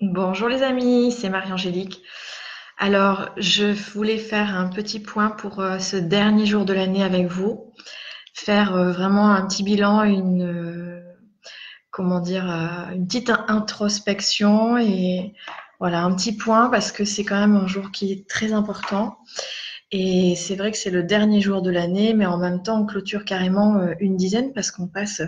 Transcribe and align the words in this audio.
Bonjour 0.00 0.48
les 0.48 0.64
amis, 0.64 1.12
c'est 1.12 1.28
Marie-Angélique. 1.28 2.02
Alors, 2.78 3.28
je 3.36 3.66
voulais 3.92 4.18
faire 4.18 4.56
un 4.56 4.68
petit 4.68 4.98
point 4.98 5.30
pour 5.30 5.60
euh, 5.60 5.78
ce 5.78 5.96
dernier 5.96 6.46
jour 6.46 6.64
de 6.64 6.72
l'année 6.72 7.04
avec 7.04 7.26
vous, 7.28 7.72
faire 8.32 8.74
euh, 8.74 8.90
vraiment 8.90 9.30
un 9.30 9.46
petit 9.46 9.62
bilan, 9.62 10.02
une 10.02 10.42
euh, 10.42 11.00
comment 11.92 12.18
dire, 12.18 12.44
une 12.92 13.06
petite 13.06 13.30
introspection 13.46 14.78
et 14.78 15.32
voilà 15.78 16.02
un 16.02 16.12
petit 16.16 16.36
point 16.36 16.70
parce 16.70 16.90
que 16.90 17.04
c'est 17.04 17.24
quand 17.24 17.38
même 17.38 17.54
un 17.54 17.68
jour 17.68 17.92
qui 17.92 18.10
est 18.10 18.28
très 18.28 18.52
important. 18.52 19.18
Et 19.92 20.34
c'est 20.34 20.56
vrai 20.56 20.72
que 20.72 20.76
c'est 20.76 20.90
le 20.90 21.04
dernier 21.04 21.40
jour 21.40 21.62
de 21.62 21.70
l'année, 21.70 22.14
mais 22.14 22.26
en 22.26 22.38
même 22.38 22.64
temps, 22.64 22.80
on 22.80 22.86
clôture 22.86 23.24
carrément 23.24 23.80
une 24.00 24.16
dizaine 24.16 24.52
parce 24.52 24.72
qu'on 24.72 24.88
passe 24.88 25.22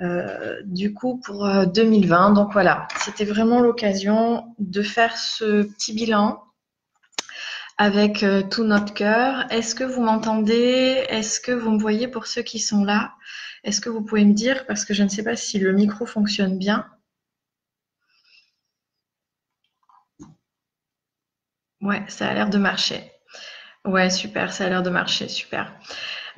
euh, 0.00 0.60
du 0.64 0.94
coup 0.94 1.20
pour 1.24 1.48
2020. 1.66 2.30
Euh, 2.30 2.34
Donc 2.34 2.52
voilà, 2.52 2.86
c'était 2.98 3.24
vraiment 3.24 3.60
l'occasion 3.60 4.54
de 4.58 4.82
faire 4.82 5.16
ce 5.16 5.62
petit 5.62 5.92
bilan 5.92 6.42
avec 7.78 8.22
euh, 8.22 8.42
tout 8.42 8.64
notre 8.64 8.92
cœur. 8.92 9.46
Est-ce 9.50 9.74
que 9.74 9.84
vous 9.84 10.02
m'entendez? 10.02 11.04
Est-ce 11.08 11.40
que 11.40 11.52
vous 11.52 11.70
me 11.70 11.78
voyez 11.78 12.08
pour 12.08 12.26
ceux 12.26 12.42
qui 12.42 12.58
sont 12.58 12.84
là? 12.84 13.14
Est-ce 13.64 13.80
que 13.80 13.88
vous 13.88 14.02
pouvez 14.02 14.24
me 14.24 14.34
dire 14.34 14.66
parce 14.66 14.84
que 14.84 14.94
je 14.94 15.02
ne 15.02 15.08
sais 15.08 15.22
pas 15.22 15.36
si 15.36 15.58
le 15.58 15.72
micro 15.72 16.06
fonctionne 16.06 16.58
bien. 16.58 16.86
Ouais, 21.80 22.02
ça 22.08 22.28
a 22.28 22.34
l'air 22.34 22.50
de 22.50 22.58
marcher. 22.58 23.10
Ouais, 23.84 24.10
super, 24.10 24.52
ça 24.52 24.66
a 24.66 24.68
l'air 24.68 24.82
de 24.82 24.90
marcher, 24.90 25.28
super. 25.28 25.72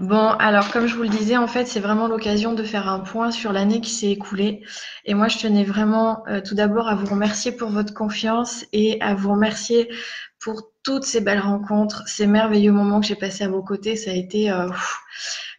Bon, 0.01 0.29
alors 0.39 0.73
comme 0.73 0.87
je 0.87 0.97
vous 0.97 1.03
le 1.03 1.11
disais, 1.11 1.37
en 1.37 1.47
fait, 1.47 1.67
c'est 1.67 1.79
vraiment 1.79 2.09
l'occasion 2.09 2.55
de 2.55 2.63
faire 2.63 2.89
un 2.89 3.01
point 3.01 3.31
sur 3.31 3.53
l'année 3.53 3.83
qui 3.83 3.91
s'est 3.91 4.11
écoulée. 4.11 4.65
Et 5.05 5.13
moi, 5.13 5.29
je 5.29 5.37
tenais 5.37 5.63
vraiment 5.63 6.27
euh, 6.27 6.41
tout 6.41 6.55
d'abord 6.55 6.89
à 6.89 6.95
vous 6.95 7.05
remercier 7.05 7.53
pour 7.53 7.69
votre 7.69 7.93
confiance 7.93 8.65
et 8.73 8.99
à 9.03 9.15
vous 9.15 9.33
remercier 9.33 9.91
pour 10.39 10.71
toutes 10.83 11.05
ces 11.05 11.21
belles 11.21 11.41
rencontres, 11.41 12.03
ces 12.07 12.27
merveilleux 12.27 12.73
moments 12.73 13.01
que 13.03 13.07
j'ai 13.07 13.15
passés 13.15 13.45
à 13.45 13.51
vos 13.51 13.63
côtés. 13.63 13.95
Ça 13.95 14.11
a 14.13 14.15
été 14.15 14.51
euh, 14.51 14.71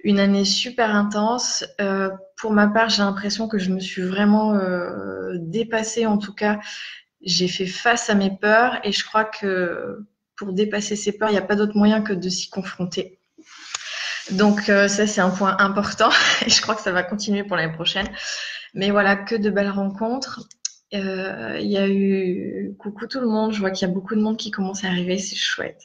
une 0.04 0.20
année 0.20 0.44
super 0.44 0.96
intense. 0.96 1.64
Euh, 1.80 2.10
pour 2.36 2.52
ma 2.52 2.68
part, 2.68 2.90
j'ai 2.90 3.04
l'impression 3.04 3.48
que 3.48 3.60
je 3.60 3.70
me 3.70 3.80
suis 3.80 4.02
vraiment 4.02 4.60
dépassée. 5.36 6.08
En 6.08 6.18
tout 6.18 6.34
cas, 6.34 6.60
j'ai 7.22 7.48
fait 7.48 7.68
face 7.68 8.10
à 8.10 8.16
mes 8.16 8.36
peurs 8.36 8.80
et 8.84 8.92
je 8.92 9.06
crois 9.06 9.26
que 9.26 10.00
pour 10.36 10.54
dépasser 10.54 10.96
ces 10.96 11.12
peurs, 11.12 11.30
il 11.30 11.34
n'y 11.34 11.38
a 11.38 11.44
pas 11.44 11.56
d'autre 11.56 11.78
moyen 11.78 12.02
que 12.02 12.14
de 12.14 12.30
s'y 12.30 12.50
confronter. 12.50 13.21
Donc 14.32 14.70
euh, 14.70 14.88
ça 14.88 15.08
c'est 15.08 15.22
un 15.22 15.30
point 15.30 15.56
important 15.60 16.10
et 16.46 16.50
je 16.50 16.62
crois 16.62 16.76
que 16.76 16.82
ça 16.82 16.92
va 16.92 17.04
continuer 17.04 17.44
pour 17.44 17.58
l'année 17.58 17.74
prochaine. 17.74 18.08
Mais 18.74 18.92
voilà, 18.92 19.16
que 19.16 19.36
de 19.36 19.50
belles 19.50 19.70
rencontres. 19.70 20.48
Euh, 20.94 21.58
il 21.62 21.72
y 21.72 21.78
a 21.78 21.88
eu 21.88 22.76
coucou 22.78 23.08
tout 23.08 23.22
le 23.22 23.28
monde. 23.28 23.54
Je 23.54 23.60
vois 23.60 23.72
qu'il 23.72 23.88
y 23.88 23.92
a 23.92 23.94
beaucoup 23.94 24.16
de 24.16 24.22
monde 24.22 24.38
qui 24.38 24.52
commence 24.52 24.84
à 24.84 24.88
arriver. 24.88 25.18
C'est 25.18 25.36
chouette. 25.36 25.82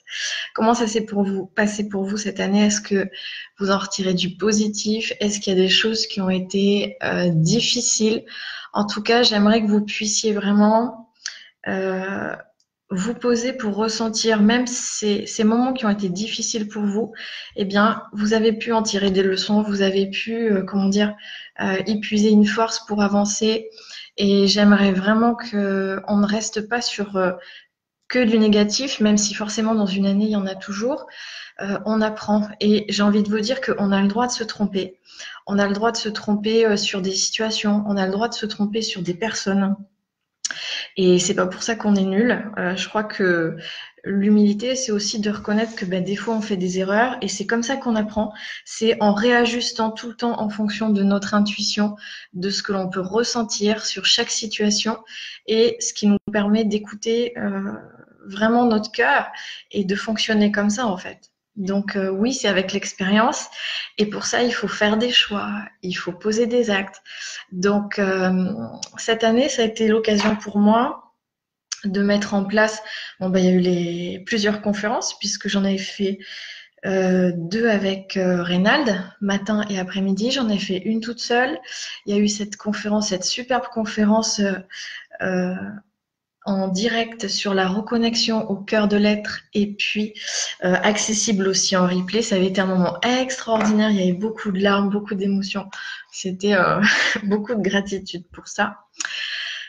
Comment 0.54 0.74
ça 0.74 0.86
s'est 0.86 1.04
pour 1.04 1.22
vous 1.22 1.46
passé 1.46 1.88
pour 1.88 2.04
vous 2.04 2.16
cette 2.16 2.40
année? 2.40 2.66
Est-ce 2.66 2.80
que 2.80 3.08
vous 3.58 3.70
en 3.70 3.78
retirez 3.78 4.14
du 4.14 4.36
positif? 4.36 5.12
Est-ce 5.20 5.38
qu'il 5.38 5.52
y 5.52 5.56
a 5.56 5.60
des 5.60 5.68
choses 5.68 6.06
qui 6.06 6.20
ont 6.20 6.30
été 6.30 6.96
euh, 7.04 7.28
difficiles? 7.30 8.24
En 8.72 8.84
tout 8.84 9.02
cas, 9.02 9.22
j'aimerais 9.22 9.62
que 9.62 9.68
vous 9.68 9.84
puissiez 9.84 10.32
vraiment 10.32 11.12
vous 12.90 13.14
poser 13.14 13.52
pour 13.52 13.74
ressentir 13.74 14.40
même 14.40 14.66
ces, 14.66 15.26
moments 15.44 15.72
qui 15.72 15.86
ont 15.86 15.90
été 15.90 16.08
difficiles 16.08 16.68
pour 16.68 16.84
vous, 16.84 17.12
eh 17.56 17.64
bien, 17.64 18.02
vous 18.12 18.32
avez 18.32 18.52
pu 18.52 18.72
en 18.72 18.82
tirer 18.82 19.10
des 19.10 19.22
leçons, 19.22 19.62
vous 19.62 19.82
avez 19.82 20.08
pu, 20.08 20.52
euh, 20.52 20.62
comment 20.62 20.88
dire, 20.88 21.14
euh, 21.60 21.82
épuiser 21.86 22.30
une 22.30 22.46
force 22.46 22.84
pour 22.86 23.02
avancer. 23.02 23.68
Et 24.16 24.46
j'aimerais 24.46 24.92
vraiment 24.92 25.34
que 25.34 26.00
on 26.06 26.16
ne 26.18 26.26
reste 26.26 26.68
pas 26.68 26.80
sur 26.80 27.16
euh, 27.16 27.32
que 28.08 28.22
du 28.22 28.38
négatif, 28.38 29.00
même 29.00 29.18
si 29.18 29.34
forcément 29.34 29.74
dans 29.74 29.86
une 29.86 30.06
année 30.06 30.26
il 30.26 30.30
y 30.30 30.36
en 30.36 30.46
a 30.46 30.54
toujours. 30.54 31.06
on 31.86 32.00
apprend 32.02 32.48
et 32.60 32.84
j'ai 32.88 33.02
envie 33.02 33.22
de 33.22 33.30
vous 33.30 33.40
dire 33.40 33.60
qu'on 33.60 33.90
a 33.90 34.00
le 34.02 34.08
droit 34.08 34.26
de 34.26 34.32
se 34.32 34.44
tromper. 34.44 34.98
On 35.46 35.58
a 35.58 35.66
le 35.66 35.72
droit 35.74 35.90
de 35.90 35.96
se 35.96 36.08
tromper 36.08 36.76
sur 36.76 37.02
des 37.02 37.12
situations, 37.12 37.82
on 37.88 37.96
a 37.96 38.06
le 38.06 38.12
droit 38.12 38.28
de 38.28 38.34
se 38.34 38.46
tromper 38.46 38.82
sur 38.82 39.02
des 39.02 39.14
personnes. 39.14 39.74
Et 40.96 41.18
c'est 41.18 41.34
pas 41.34 41.46
pour 41.46 41.62
ça 41.62 41.76
qu'on 41.76 41.94
est 41.94 42.04
nul. 42.04 42.50
Euh, 42.58 42.74
je 42.74 42.88
crois 42.88 43.04
que 43.04 43.56
l'humilité, 44.04 44.76
c'est 44.76 44.92
aussi 44.92 45.20
de 45.20 45.30
reconnaître 45.30 45.74
que 45.76 45.84
ben, 45.84 46.02
des 46.02 46.16
fois 46.16 46.34
on 46.34 46.40
fait 46.40 46.56
des 46.56 46.78
erreurs 46.78 47.18
et 47.20 47.28
c'est 47.28 47.46
comme 47.46 47.62
ça 47.62 47.76
qu'on 47.76 47.96
apprend. 47.96 48.32
C'est 48.64 48.96
en 49.02 49.12
réajustant 49.12 49.90
tout 49.90 50.08
le 50.08 50.16
temps 50.16 50.40
en 50.40 50.48
fonction 50.48 50.88
de 50.90 51.02
notre 51.02 51.34
intuition, 51.34 51.96
de 52.32 52.48
ce 52.48 52.62
que 52.62 52.72
l'on 52.72 52.88
peut 52.88 53.00
ressentir 53.00 53.84
sur 53.84 54.06
chaque 54.06 54.30
situation 54.30 54.98
et 55.46 55.76
ce 55.80 55.92
qui 55.92 56.06
nous 56.06 56.18
permet 56.32 56.64
d'écouter 56.64 57.36
euh, 57.36 57.72
vraiment 58.26 58.64
notre 58.64 58.90
cœur 58.90 59.30
et 59.72 59.84
de 59.84 59.94
fonctionner 59.94 60.50
comme 60.50 60.70
ça 60.70 60.86
en 60.86 60.96
fait. 60.96 61.30
Donc 61.56 61.96
euh, 61.96 62.10
oui, 62.10 62.32
c'est 62.32 62.48
avec 62.48 62.72
l'expérience. 62.72 63.46
Et 63.98 64.06
pour 64.06 64.26
ça, 64.26 64.42
il 64.42 64.52
faut 64.52 64.68
faire 64.68 64.96
des 64.96 65.10
choix, 65.10 65.50
il 65.82 65.94
faut 65.94 66.12
poser 66.12 66.46
des 66.46 66.70
actes. 66.70 67.02
Donc 67.52 67.98
euh, 67.98 68.52
cette 68.98 69.24
année, 69.24 69.48
ça 69.48 69.62
a 69.62 69.64
été 69.64 69.88
l'occasion 69.88 70.36
pour 70.36 70.58
moi 70.58 71.14
de 71.84 72.02
mettre 72.02 72.34
en 72.34 72.44
place. 72.44 72.82
Bon, 73.20 73.30
ben, 73.30 73.40
il 73.40 73.46
y 73.46 73.48
a 73.48 73.52
eu 73.52 73.60
les 73.60 74.22
plusieurs 74.26 74.60
conférences 74.60 75.18
puisque 75.18 75.48
j'en 75.48 75.64
avais 75.64 75.78
fait 75.78 76.18
euh, 76.84 77.32
deux 77.34 77.68
avec 77.68 78.12
Reynald, 78.16 79.02
matin 79.20 79.64
et 79.70 79.78
après-midi. 79.78 80.30
J'en 80.30 80.48
ai 80.48 80.58
fait 80.58 80.78
une 80.78 81.00
toute 81.00 81.20
seule. 81.20 81.58
Il 82.04 82.14
y 82.14 82.18
a 82.18 82.20
eu 82.20 82.28
cette 82.28 82.56
conférence, 82.56 83.08
cette 83.08 83.24
superbe 83.24 83.66
conférence 83.72 84.40
en 86.46 86.68
direct 86.68 87.28
sur 87.28 87.54
la 87.54 87.68
reconnexion 87.68 88.48
au 88.48 88.56
cœur 88.56 88.86
de 88.88 88.96
l'être 88.96 89.40
et 89.52 89.66
puis 89.66 90.14
euh, 90.64 90.74
accessible 90.82 91.48
aussi 91.48 91.76
en 91.76 91.86
replay. 91.86 92.22
Ça 92.22 92.36
avait 92.36 92.46
été 92.46 92.60
un 92.60 92.66
moment 92.66 92.98
extraordinaire. 93.02 93.90
Il 93.90 93.96
y 93.96 94.02
avait 94.02 94.12
beaucoup 94.12 94.52
de 94.52 94.60
larmes, 94.60 94.88
beaucoup 94.88 95.16
d'émotions. 95.16 95.66
C'était 96.12 96.54
euh, 96.54 96.80
beaucoup 97.24 97.54
de 97.54 97.62
gratitude 97.62 98.24
pour 98.32 98.46
ça. 98.46 98.78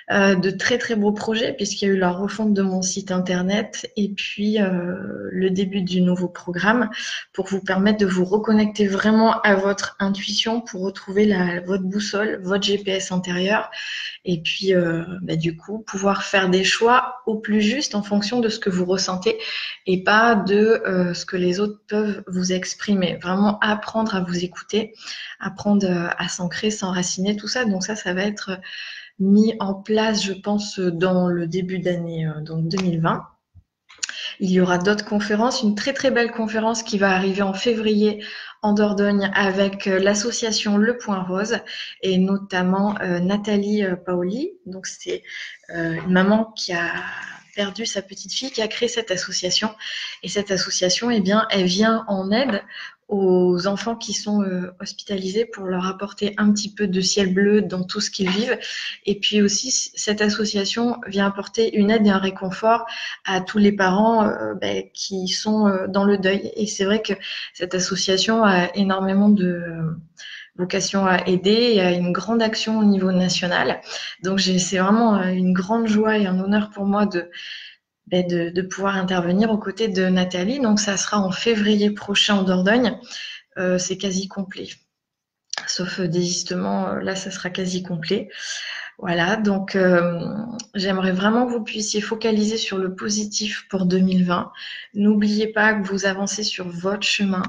Euh, 0.10 0.36
de 0.36 0.52
très 0.52 0.78
très 0.78 0.96
beaux 0.96 1.12
projets 1.12 1.52
puisqu'il 1.52 1.86
y 1.86 1.92
a 1.92 1.94
eu 1.94 1.98
la 1.98 2.12
refonte 2.12 2.54
de 2.54 2.62
mon 2.62 2.82
site 2.82 3.12
internet 3.12 3.92
et 3.98 4.08
puis 4.08 4.58
euh, 4.58 4.96
le 5.32 5.50
début 5.50 5.82
du 5.82 6.00
nouveau 6.00 6.30
programme 6.30 6.90
pour 7.34 7.48
vous 7.48 7.60
permettre 7.60 7.98
de 7.98 8.06
vous 8.06 8.24
reconnecter 8.24 8.88
vraiment 8.88 9.42
à 9.42 9.56
votre 9.56 9.98
intuition 10.00 10.62
pour 10.62 10.84
retrouver 10.84 11.26
la, 11.26 11.60
votre 11.60 11.84
boussole, 11.84 12.40
votre 12.42 12.64
GPS 12.64 13.12
intérieur 13.12 13.70
et 14.24 14.42
puis 14.42 14.74
euh, 14.74 15.04
bah, 15.24 15.36
du 15.36 15.58
coup 15.58 15.80
pouvoir 15.80 16.24
faire 16.24 16.48
des 16.48 16.64
choix 16.64 17.18
au 17.26 17.36
plus 17.36 17.60
juste 17.60 17.94
en 17.94 18.02
fonction 18.02 18.40
de 18.40 18.48
ce 18.48 18.60
que 18.60 18.70
vous 18.70 18.86
ressentez 18.86 19.38
et 19.88 20.06
pas 20.06 20.36
de 20.36 21.12
ce 21.14 21.26
que 21.26 21.36
les 21.36 21.60
autres 21.60 21.82
peuvent 21.90 22.24
vous 22.28 22.54
exprimer. 22.54 23.20
Vraiment 23.22 23.60
apprendre 23.60 24.16
à 24.16 24.22
vous 24.22 24.46
écouter, 24.46 24.94
apprendre 25.42 26.10
à 26.18 26.28
s'ancrer, 26.30 26.72
s'enraciner, 26.72 27.36
tout 27.36 27.48
ça. 27.50 27.66
Donc 27.66 27.84
ça, 27.84 27.96
ça 27.96 28.14
va 28.14 28.24
être 28.24 28.60
mis 29.20 29.56
en 29.60 29.74
place, 29.74 30.24
je 30.24 30.34
pense, 30.34 30.80
dans 30.80 31.28
le 31.28 31.48
début 31.48 31.80
d'année 31.80 32.28
euh, 32.28 32.42
donc 32.42 32.68
2020. 32.68 33.26
Il 34.40 34.52
y 34.52 34.62
aura 34.62 34.78
d'autres 34.78 35.06
conférences, 35.06 35.64
une 35.64 35.76
très 35.76 35.94
très 35.94 36.12
belle 36.12 36.32
conférence 36.32 36.84
qui 36.84 36.98
va 36.98 37.12
arriver 37.12 37.42
en 37.42 37.54
février 37.54 38.24
en 38.62 38.74
Dordogne 38.74 39.32
avec 39.34 39.88
euh, 39.88 40.00
l'association 40.00 40.78
Le 40.78 40.98
Point 40.98 41.24
Rose 41.24 41.58
et 42.04 42.18
notamment 42.18 42.96
euh, 43.02 43.20
Nathalie 43.20 43.84
Paoli. 44.06 44.52
Donc 44.66 44.86
c'est 44.86 45.24
une 45.70 46.12
maman 46.12 46.54
qui 46.56 46.74
a 46.74 46.92
perdu 47.56 47.88
sa 47.88 48.04
petite 48.04 48.32
fille 48.32 48.52
qui 48.52 48.62
a 48.62 48.68
créé 48.68 48.88
cette 48.88 49.10
association 49.10 49.74
et 50.22 50.30
cette 50.30 50.52
association 50.52 51.10
eh 51.10 51.22
bien 51.22 51.48
elle 51.50 51.66
vient 51.66 52.06
en 52.08 52.32
aide 52.32 52.62
aux 53.08 53.68
enfants 53.68 53.96
qui 53.96 54.14
sont 54.14 54.44
euh, 54.44 54.74
hospitalisés 54.82 55.46
pour 55.46 55.66
leur 55.66 55.88
apporter 55.88 56.34
un 56.38 56.52
petit 56.52 56.74
peu 56.74 56.88
de 56.88 57.00
ciel 57.00 57.34
bleu 57.34 57.62
dans 57.62 57.84
tout 57.84 58.02
ce 58.02 58.12
qu'ils 58.12 58.30
vivent. 58.30 58.58
Et 59.06 59.20
puis 59.20 59.42
aussi, 59.42 59.72
cette 59.96 60.22
association 60.22 60.98
vient 61.08 61.26
apporter 61.26 61.78
une 61.78 61.90
aide 61.90 62.06
et 62.06 62.10
un 62.10 62.18
réconfort 62.18 62.86
à 63.26 63.40
tous 63.40 63.60
les 63.60 63.72
parents 63.72 64.26
euh, 64.26 64.54
ben, 64.56 64.84
qui 64.94 65.30
sont 65.30 65.68
euh, 65.68 65.88
dans 65.88 66.04
le 66.04 66.18
deuil. 66.18 66.52
Et 66.56 66.68
c'est 66.68 66.84
vrai 66.84 67.02
que 67.02 67.14
cette 67.54 67.76
association 67.76 68.44
a 68.44 68.76
énormément 68.76 69.30
de 69.30 69.62
vocation 70.58 71.06
à 71.06 71.28
aider 71.28 71.74
et 71.76 71.82
a 71.82 71.92
une 71.92 72.12
grande 72.12 72.42
action 72.42 72.80
au 72.80 72.84
niveau 72.84 73.12
national. 73.12 73.80
Donc 74.24 74.42
c'est 74.42 74.80
vraiment 74.80 75.22
une 75.22 75.54
grande 75.54 75.88
joie 75.88 76.18
et 76.18 76.26
un 76.26 76.40
honneur 76.40 76.72
pour 76.72 76.86
moi 76.86 77.06
de 77.06 77.30
ben, 78.08 78.26
de, 78.26 78.62
pouvoir 78.62 78.96
intervenir 78.96 79.52
aux 79.52 79.58
côtés 79.58 79.90
de 79.90 80.06
Nathalie. 80.08 80.60
Donc 80.60 80.80
ça 80.80 80.96
sera 80.98 81.20
en 81.20 81.32
février 81.32 81.92
prochain 81.92 82.36
en 82.38 82.44
Dordogne. 82.44 82.98
Euh, 83.58 83.78
c'est 83.78 83.98
quasi 83.98 84.28
complet. 84.28 84.70
Sauf 85.68 86.00
euh, 86.00 86.08
désistement, 86.08 86.90
euh, 86.90 87.00
là 87.02 87.16
ça 87.16 87.32
sera 87.32 87.50
quasi 87.50 87.84
complet. 87.84 88.30
Voilà, 89.00 89.36
donc 89.36 89.78
j'aimerais 90.74 91.12
vraiment 91.12 91.46
que 91.46 91.52
vous 91.52 91.64
puissiez 91.64 92.02
focaliser 92.02 92.58
sur 92.58 92.80
le 92.80 92.96
positif 92.96 93.68
pour 93.70 93.86
2020. 93.86 94.52
N'oubliez 94.96 95.50
pas 95.50 95.76
que 95.76 95.86
vous 95.88 96.08
avancez 96.08 96.44
sur 96.44 96.68
votre 96.68 97.04
chemin 97.04 97.44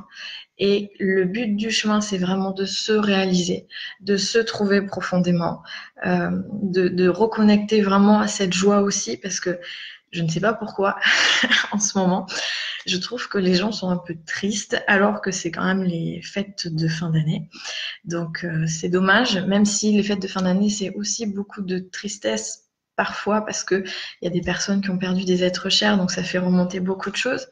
Et 0.59 0.91
le 0.99 1.25
but 1.25 1.57
du 1.57 1.71
chemin, 1.71 2.03
c'est 2.03 2.19
vraiment 2.19 2.51
de 2.51 2.67
se 2.67 2.93
réaliser, 2.93 3.67
de 4.01 4.19
se 4.19 4.39
trouver 4.39 4.83
profondément, 4.83 5.63
euh, 6.05 6.31
de, 6.53 6.89
de 6.89 7.09
reconnecter 7.09 7.81
vraiment 7.81 8.21
à 8.21 8.29
cette 8.29 8.53
joie 8.53 8.81
aussi, 8.81 9.17
parce 9.17 9.41
que 9.41 9.59
je 10.11 10.23
ne 10.23 10.29
sais 10.29 10.41
pas 10.41 10.53
pourquoi 10.53 10.99
en 11.73 11.79
ce 11.79 11.99
moment, 11.99 12.27
je 12.87 12.97
trouve 12.97 13.29
que 13.29 13.39
les 13.39 13.55
gens 13.55 13.73
sont 13.73 13.91
un 13.91 13.97
peu 13.97 14.17
tristes 14.27 14.83
alors 14.87 15.21
que 15.21 15.31
c'est 15.31 15.51
quand 15.51 15.65
même 15.65 15.85
les 15.85 16.23
fêtes 16.23 16.69
de 16.69 16.89
fin 16.89 17.11
d'année. 17.11 17.49
Donc 18.05 18.45
euh, 18.45 18.67
c'est 18.67 18.89
dommage, 18.89 19.39
même 19.39 19.65
si 19.65 19.93
les 19.93 20.03
fêtes 20.03 20.23
de 20.23 20.29
fin 20.29 20.43
d'année, 20.43 20.71
c'est 20.71 20.95
aussi 20.95 21.27
beaucoup 21.27 21.63
de 21.63 21.79
tristesse 21.79 22.69
parfois 22.97 23.43
parce 23.43 23.63
que 23.63 23.85
il 24.21 24.25
y 24.25 24.27
a 24.27 24.31
des 24.31 24.41
personnes 24.41 24.83
qui 24.83 24.91
ont 24.91 24.99
perdu 24.99 25.25
des 25.25 25.45
êtres 25.45 25.71
chers, 25.71 25.97
donc 25.97 26.11
ça 26.11 26.25
fait 26.25 26.39
remonter 26.39 26.81
beaucoup 26.81 27.11
de 27.11 27.17
choses. 27.17 27.47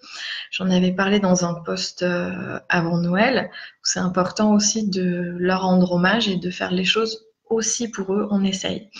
J'en 0.51 0.71
avais 0.71 0.93
parlé 0.93 1.21
dans 1.21 1.45
un 1.45 1.55
post 1.55 2.03
euh, 2.03 2.59
avant 2.69 2.99
Noël. 2.99 3.51
C'est 3.83 4.01
important 4.01 4.53
aussi 4.53 4.89
de 4.89 5.37
leur 5.39 5.63
rendre 5.63 5.93
hommage 5.93 6.29
et 6.29 6.37
de 6.37 6.51
faire 6.51 6.73
les 6.73 6.85
choses 6.85 7.27
aussi 7.49 7.89
pour 7.89 8.13
eux. 8.13 8.27
On 8.31 8.43
essaye. 8.45 8.91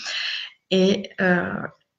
Et 0.71 1.09
euh, 1.19 1.53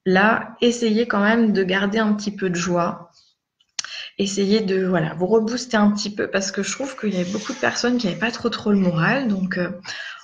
là, 0.09 0.57
essayez 0.63 1.07
quand 1.07 1.23
même 1.23 1.53
de 1.53 1.63
garder 1.63 1.99
un 1.99 2.15
petit 2.15 2.31
peu 2.31 2.49
de 2.49 2.55
joie. 2.55 3.11
Essayez 4.17 4.63
de 4.63 4.87
voilà, 4.87 5.15
vous 5.15 5.27
rebooster 5.27 5.77
un 5.77 5.91
petit 5.91 6.13
peu 6.15 6.29
parce 6.29 6.51
que 6.51 6.63
je 6.63 6.73
trouve 6.73 6.97
qu'il 6.99 7.15
y 7.15 7.21
avait 7.21 7.31
beaucoup 7.31 7.53
de 7.53 7.59
personnes 7.59 7.99
qui 7.99 8.07
n'avaient 8.07 8.19
pas 8.19 8.31
trop 8.31 8.49
trop 8.49 8.73
le 8.73 8.79
moral. 8.79 9.29
Donc 9.29 9.59
euh, 9.59 9.69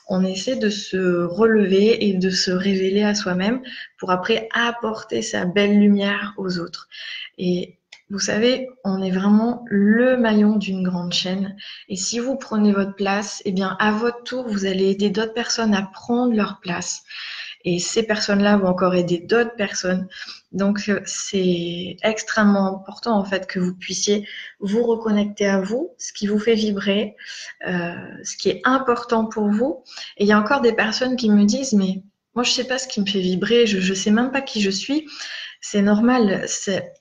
on 0.09 0.25
essaie 0.25 0.57
de 0.57 0.71
se 0.71 1.25
relever 1.25 2.09
et 2.09 2.15
de 2.15 2.31
se 2.31 2.51
révéler 2.51 3.03
à 3.05 3.15
soi-même 3.15 3.61
pour 3.99 4.11
après 4.11 4.49
apporter 4.55 5.21
sa 5.21 5.45
belle 5.45 5.79
lumière 5.79 6.33
aux 6.39 6.59
autres. 6.59 6.89
Et 7.37 7.79
vous 8.09 8.19
savez, 8.19 8.69
on 8.85 9.03
est 9.03 9.11
vraiment 9.11 9.65
le 9.69 10.17
maillon 10.17 10.57
d'une 10.57 10.83
grande 10.83 11.13
chaîne. 11.13 11.57
Et 11.89 11.97
si 11.97 12.19
vous 12.19 12.37
prenez 12.37 12.73
votre 12.73 12.95
place, 12.95 13.43
eh 13.45 13.53
bien, 13.53 13.77
à 13.79 13.93
votre 13.93 14.23
tour, 14.25 14.49
vous 14.49 14.65
allez 14.65 14.91
aider 14.91 15.11
d'autres 15.11 15.35
personnes 15.35 15.75
à 15.75 15.83
prendre 15.83 16.35
leur 16.35 16.61
place. 16.61 17.03
Et 17.65 17.79
ces 17.79 18.03
personnes-là 18.03 18.59
vont 18.59 18.69
encore 18.69 18.95
aider 18.95 19.19
d'autres 19.19 19.55
personnes. 19.57 20.07
Donc, 20.53 20.89
euh, 20.89 21.01
c'est 21.07 21.97
extrêmement 22.03 22.81
important, 22.81 23.19
en 23.19 23.25
fait, 23.25 23.47
que 23.47 23.59
vous 23.59 23.75
puissiez 23.75 24.29
vous 24.61 24.83
reconnecter 24.85 25.47
à 25.47 25.61
vous, 25.61 25.95
ce 25.99 26.13
qui 26.13 26.27
vous 26.27 26.39
fait 26.39 26.55
vibrer, 26.55 27.17
euh, 27.67 27.95
ce 28.23 28.37
qui 28.37 28.51
est 28.51 28.61
important 28.65 29.27
pour 29.27 29.49
vous. 29.49 29.83
Et 30.19 30.25
il 30.25 30.27
y 30.27 30.33
a 30.33 30.39
encore 30.39 30.61
des 30.61 30.75
personnes 30.75 31.17
qui 31.17 31.31
me 31.31 31.45
disent, 31.45 31.73
mais 31.73 32.03
moi, 32.35 32.45
je 32.45 32.51
sais 32.51 32.65
pas 32.67 32.79
ce 32.79 32.89
qui 32.89 33.01
me 33.01 33.07
fait 33.07 33.21
vibrer, 33.21 33.67
je, 33.67 33.81
je 33.81 33.95
sais 33.95 34.11
même 34.11 34.31
pas 34.31 34.43
qui 34.43 34.61
je 34.61 34.71
suis. 34.71 35.09
C'est 35.61 35.83
normal. 35.83 36.47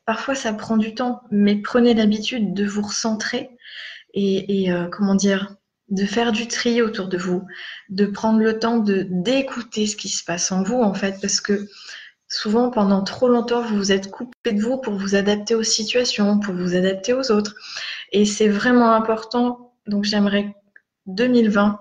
Parfois, 0.05 0.35
ça 0.35 0.53
prend 0.53 0.77
du 0.77 0.95
temps, 0.95 1.21
mais 1.31 1.57
prenez 1.57 1.93
l'habitude 1.93 2.53
de 2.53 2.65
vous 2.65 2.83
recentrer 2.83 3.49
et, 4.13 4.63
et 4.63 4.71
euh, 4.71 4.87
comment 4.89 5.15
dire, 5.15 5.55
de 5.89 6.05
faire 6.05 6.31
du 6.31 6.47
tri 6.47 6.81
autour 6.81 7.07
de 7.07 7.17
vous, 7.17 7.45
de 7.89 8.05
prendre 8.05 8.39
le 8.39 8.59
temps 8.59 8.77
de 8.77 9.05
d'écouter 9.09 9.87
ce 9.87 9.95
qui 9.95 10.09
se 10.09 10.23
passe 10.23 10.51
en 10.51 10.63
vous 10.63 10.81
en 10.81 10.93
fait, 10.93 11.19
parce 11.21 11.41
que 11.41 11.67
souvent 12.27 12.71
pendant 12.71 13.03
trop 13.03 13.29
longtemps 13.29 13.61
vous 13.61 13.77
vous 13.77 13.91
êtes 13.91 14.09
coupé 14.09 14.53
de 14.53 14.61
vous 14.61 14.77
pour 14.77 14.95
vous 14.95 15.15
adapter 15.15 15.55
aux 15.55 15.63
situations, 15.63 16.39
pour 16.39 16.55
vous 16.55 16.75
adapter 16.75 17.13
aux 17.13 17.31
autres, 17.31 17.55
et 18.11 18.25
c'est 18.25 18.49
vraiment 18.49 18.93
important. 18.93 19.73
Donc 19.87 20.03
j'aimerais 20.05 20.55
2020 21.07 21.79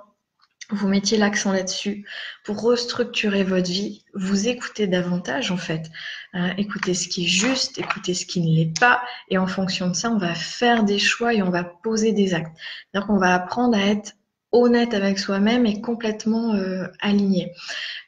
vous 0.71 0.89
mettiez 0.89 1.19
l'accent 1.19 1.53
là-dessus 1.53 2.07
pour 2.45 2.61
restructurer 2.61 3.45
votre 3.45 3.71
vie, 3.71 4.05
vous 4.15 4.49
écoutez 4.49 4.87
davantage 4.87 5.51
en 5.51 5.57
fait, 5.57 5.91
euh, 6.35 6.49
écoutez 6.57 6.95
ce 6.95 7.09
qui 7.09 7.25
est 7.25 7.29
juste, 7.29 7.79
écoutez 7.79 8.15
ce 8.15 8.27
qui 8.27 8.41
ne 8.41 8.55
l'est 8.55 8.79
pas, 8.79 9.03
et 9.29 9.39
en 9.39 9.47
fonction 9.47 9.89
de 9.89 9.95
ça, 9.95 10.11
on 10.11 10.19
va 10.19 10.35
faire 10.35 10.85
des 10.85 10.99
choix 10.99 11.35
et 11.35 11.43
on 11.43 11.51
va 11.51 11.65
poser 11.65 12.13
des 12.13 12.35
actes. 12.35 12.57
Donc 12.95 13.05
on 13.09 13.19
va 13.19 13.35
apprendre 13.35 13.77
à 13.77 13.83
être 13.83 14.13
honnête 14.53 14.95
avec 14.95 15.19
soi-même 15.19 15.67
et 15.67 15.81
complètement 15.81 16.55
euh, 16.55 16.87
aligné. 17.01 17.53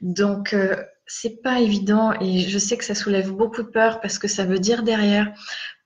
Donc 0.00 0.52
euh, 0.52 0.76
c'est 1.06 1.42
pas 1.42 1.60
évident 1.60 2.12
et 2.20 2.40
je 2.40 2.58
sais 2.58 2.76
que 2.76 2.84
ça 2.84 2.94
soulève 2.94 3.30
beaucoup 3.30 3.62
de 3.62 3.68
peur 3.68 4.00
parce 4.00 4.18
que 4.18 4.28
ça 4.28 4.44
veut 4.44 4.58
dire 4.58 4.82
derrière 4.82 5.32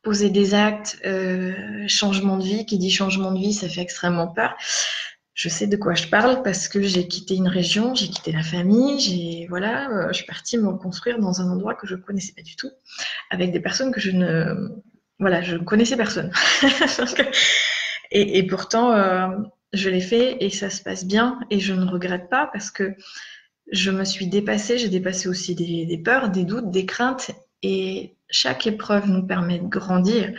poser 0.02 0.30
des 0.30 0.54
actes, 0.54 0.98
euh, 1.04 1.54
changement 1.86 2.36
de 2.38 2.44
vie. 2.44 2.66
Qui 2.66 2.78
dit 2.78 2.90
changement 2.90 3.32
de 3.32 3.38
vie, 3.38 3.52
ça 3.52 3.68
fait 3.68 3.80
extrêmement 3.80 4.28
peur 4.28 4.56
je 5.38 5.48
sais 5.48 5.68
de 5.68 5.76
quoi 5.76 5.94
je 5.94 6.08
parle 6.08 6.42
parce 6.42 6.66
que 6.66 6.82
j'ai 6.82 7.06
quitté 7.06 7.36
une 7.36 7.46
région, 7.46 7.94
j'ai 7.94 8.08
quitté 8.08 8.32
la 8.32 8.42
famille, 8.42 8.98
j'ai 8.98 9.46
voilà, 9.48 9.88
euh, 9.88 10.08
je 10.08 10.14
suis 10.14 10.26
partie 10.26 10.58
me 10.58 10.72
construire 10.72 11.20
dans 11.20 11.40
un 11.40 11.48
endroit 11.48 11.76
que 11.76 11.86
je 11.86 11.94
connaissais 11.94 12.32
pas 12.32 12.42
du 12.42 12.56
tout, 12.56 12.70
avec 13.30 13.52
des 13.52 13.60
personnes 13.60 13.92
que 13.92 14.00
je 14.00 14.10
ne 14.10 14.68
voilà, 15.20 15.40
je 15.40 15.54
ne 15.54 15.62
connaissais 15.62 15.96
personne. 15.96 16.32
et, 18.10 18.38
et, 18.38 18.46
pourtant, 18.48 18.92
euh, 18.92 19.28
je 19.72 19.88
l'ai 19.90 20.00
fait 20.00 20.38
et 20.40 20.50
ça 20.50 20.70
se 20.70 20.82
passe 20.82 21.04
bien 21.04 21.38
et 21.50 21.60
je 21.60 21.72
ne 21.72 21.88
regrette 21.88 22.28
pas 22.28 22.50
parce 22.52 22.72
que 22.72 22.96
je 23.70 23.92
me 23.92 24.04
suis 24.04 24.26
dépassée, 24.26 24.76
j'ai 24.76 24.88
dépassé 24.88 25.28
aussi 25.28 25.54
des, 25.54 25.86
des 25.86 25.98
peurs, 25.98 26.30
des 26.30 26.44
doutes, 26.44 26.72
des 26.72 26.84
craintes 26.84 27.30
et 27.62 28.16
chaque 28.28 28.66
épreuve 28.66 29.08
nous 29.08 29.24
permet 29.24 29.60
de 29.60 29.68
grandir. 29.68 30.32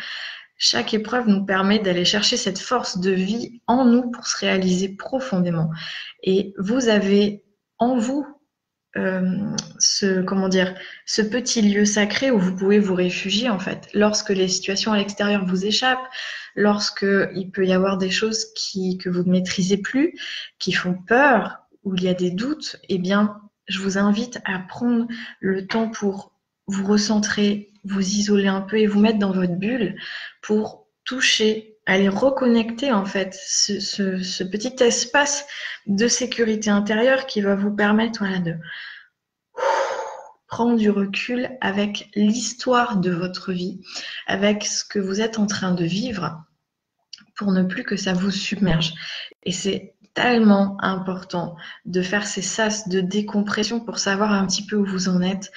Chaque 0.61 0.93
épreuve 0.93 1.29
nous 1.29 1.45
permet 1.45 1.79
d'aller 1.79 2.03
chercher 2.03 2.35
cette 2.35 2.59
force 2.59 2.99
de 2.99 3.11
vie 3.11 3.61
en 3.65 3.85
nous 3.85 4.11
pour 4.11 4.27
se 4.27 4.37
réaliser 4.39 4.89
profondément. 4.89 5.71
Et 6.21 6.53
vous 6.57 6.89
avez 6.89 7.45
en 7.77 7.97
vous 7.97 8.27
euh, 8.97 9.37
ce 9.77 10.21
comment 10.21 10.49
dire 10.49 10.75
ce 11.05 11.21
petit 11.21 11.61
lieu 11.61 11.85
sacré 11.85 12.29
où 12.29 12.39
vous 12.39 12.55
pouvez 12.55 12.79
vous 12.79 12.95
réfugier 12.95 13.47
en 13.47 13.59
fait 13.59 13.87
lorsque 13.93 14.31
les 14.31 14.47
situations 14.47 14.91
à 14.91 14.97
l'extérieur 14.97 15.45
vous 15.45 15.63
échappent 15.63 16.09
lorsque 16.55 17.05
il 17.35 17.51
peut 17.51 17.67
y 17.67 17.71
avoir 17.71 17.99
des 17.99 18.09
choses 18.09 18.51
qui 18.55 18.97
que 18.97 19.11
vous 19.11 19.23
ne 19.23 19.29
maîtrisez 19.29 19.77
plus 19.77 20.15
qui 20.57 20.71
font 20.71 20.95
peur 20.95 21.59
où 21.83 21.93
il 21.93 22.03
y 22.03 22.09
a 22.09 22.15
des 22.15 22.31
doutes 22.31 22.77
eh 22.89 22.97
bien 22.97 23.39
je 23.67 23.79
vous 23.79 23.99
invite 23.99 24.39
à 24.43 24.57
prendre 24.57 25.05
le 25.39 25.67
temps 25.67 25.87
pour 25.87 26.33
vous 26.65 26.87
recentrer 26.87 27.68
vous 27.89 28.07
isoler 28.07 28.47
un 28.47 28.61
peu 28.61 28.77
et 28.77 28.87
vous 28.87 28.99
mettre 28.99 29.19
dans 29.19 29.31
votre 29.31 29.55
bulle 29.55 29.95
pour 30.41 30.87
toucher, 31.05 31.77
aller 31.85 32.09
reconnecter 32.09 32.91
en 32.91 33.05
fait 33.05 33.33
ce, 33.33 34.43
petit 34.43 34.83
espace 34.83 35.45
de 35.87 36.07
sécurité 36.07 36.69
intérieure 36.69 37.25
qui 37.25 37.41
va 37.41 37.55
vous 37.55 37.75
permettre 37.75 38.23
de 38.43 38.55
prendre 40.47 40.77
du 40.77 40.89
recul 40.89 41.49
avec 41.61 42.09
l'histoire 42.15 42.97
de 42.97 43.11
votre 43.11 43.51
vie, 43.51 43.81
avec 44.27 44.65
ce 44.65 44.83
que 44.83 44.99
vous 44.99 45.21
êtes 45.21 45.39
en 45.39 45.47
train 45.47 45.73
de 45.73 45.85
vivre 45.85 46.43
pour 47.35 47.51
ne 47.51 47.63
plus 47.63 47.83
que 47.83 47.95
ça 47.95 48.13
vous 48.13 48.31
submerge. 48.31 48.93
Et 49.43 49.51
c'est 49.51 49.95
tellement 50.19 50.75
important 50.81 51.55
de 51.85 52.01
faire 52.01 52.27
ces 52.27 52.41
sas 52.41 52.89
de 52.89 52.99
décompression 52.99 53.79
pour 53.79 53.99
savoir 53.99 54.33
un 54.33 54.45
petit 54.45 54.65
peu 54.65 54.75
où 54.75 54.85
vous 54.85 55.07
en 55.07 55.21
êtes. 55.21 55.49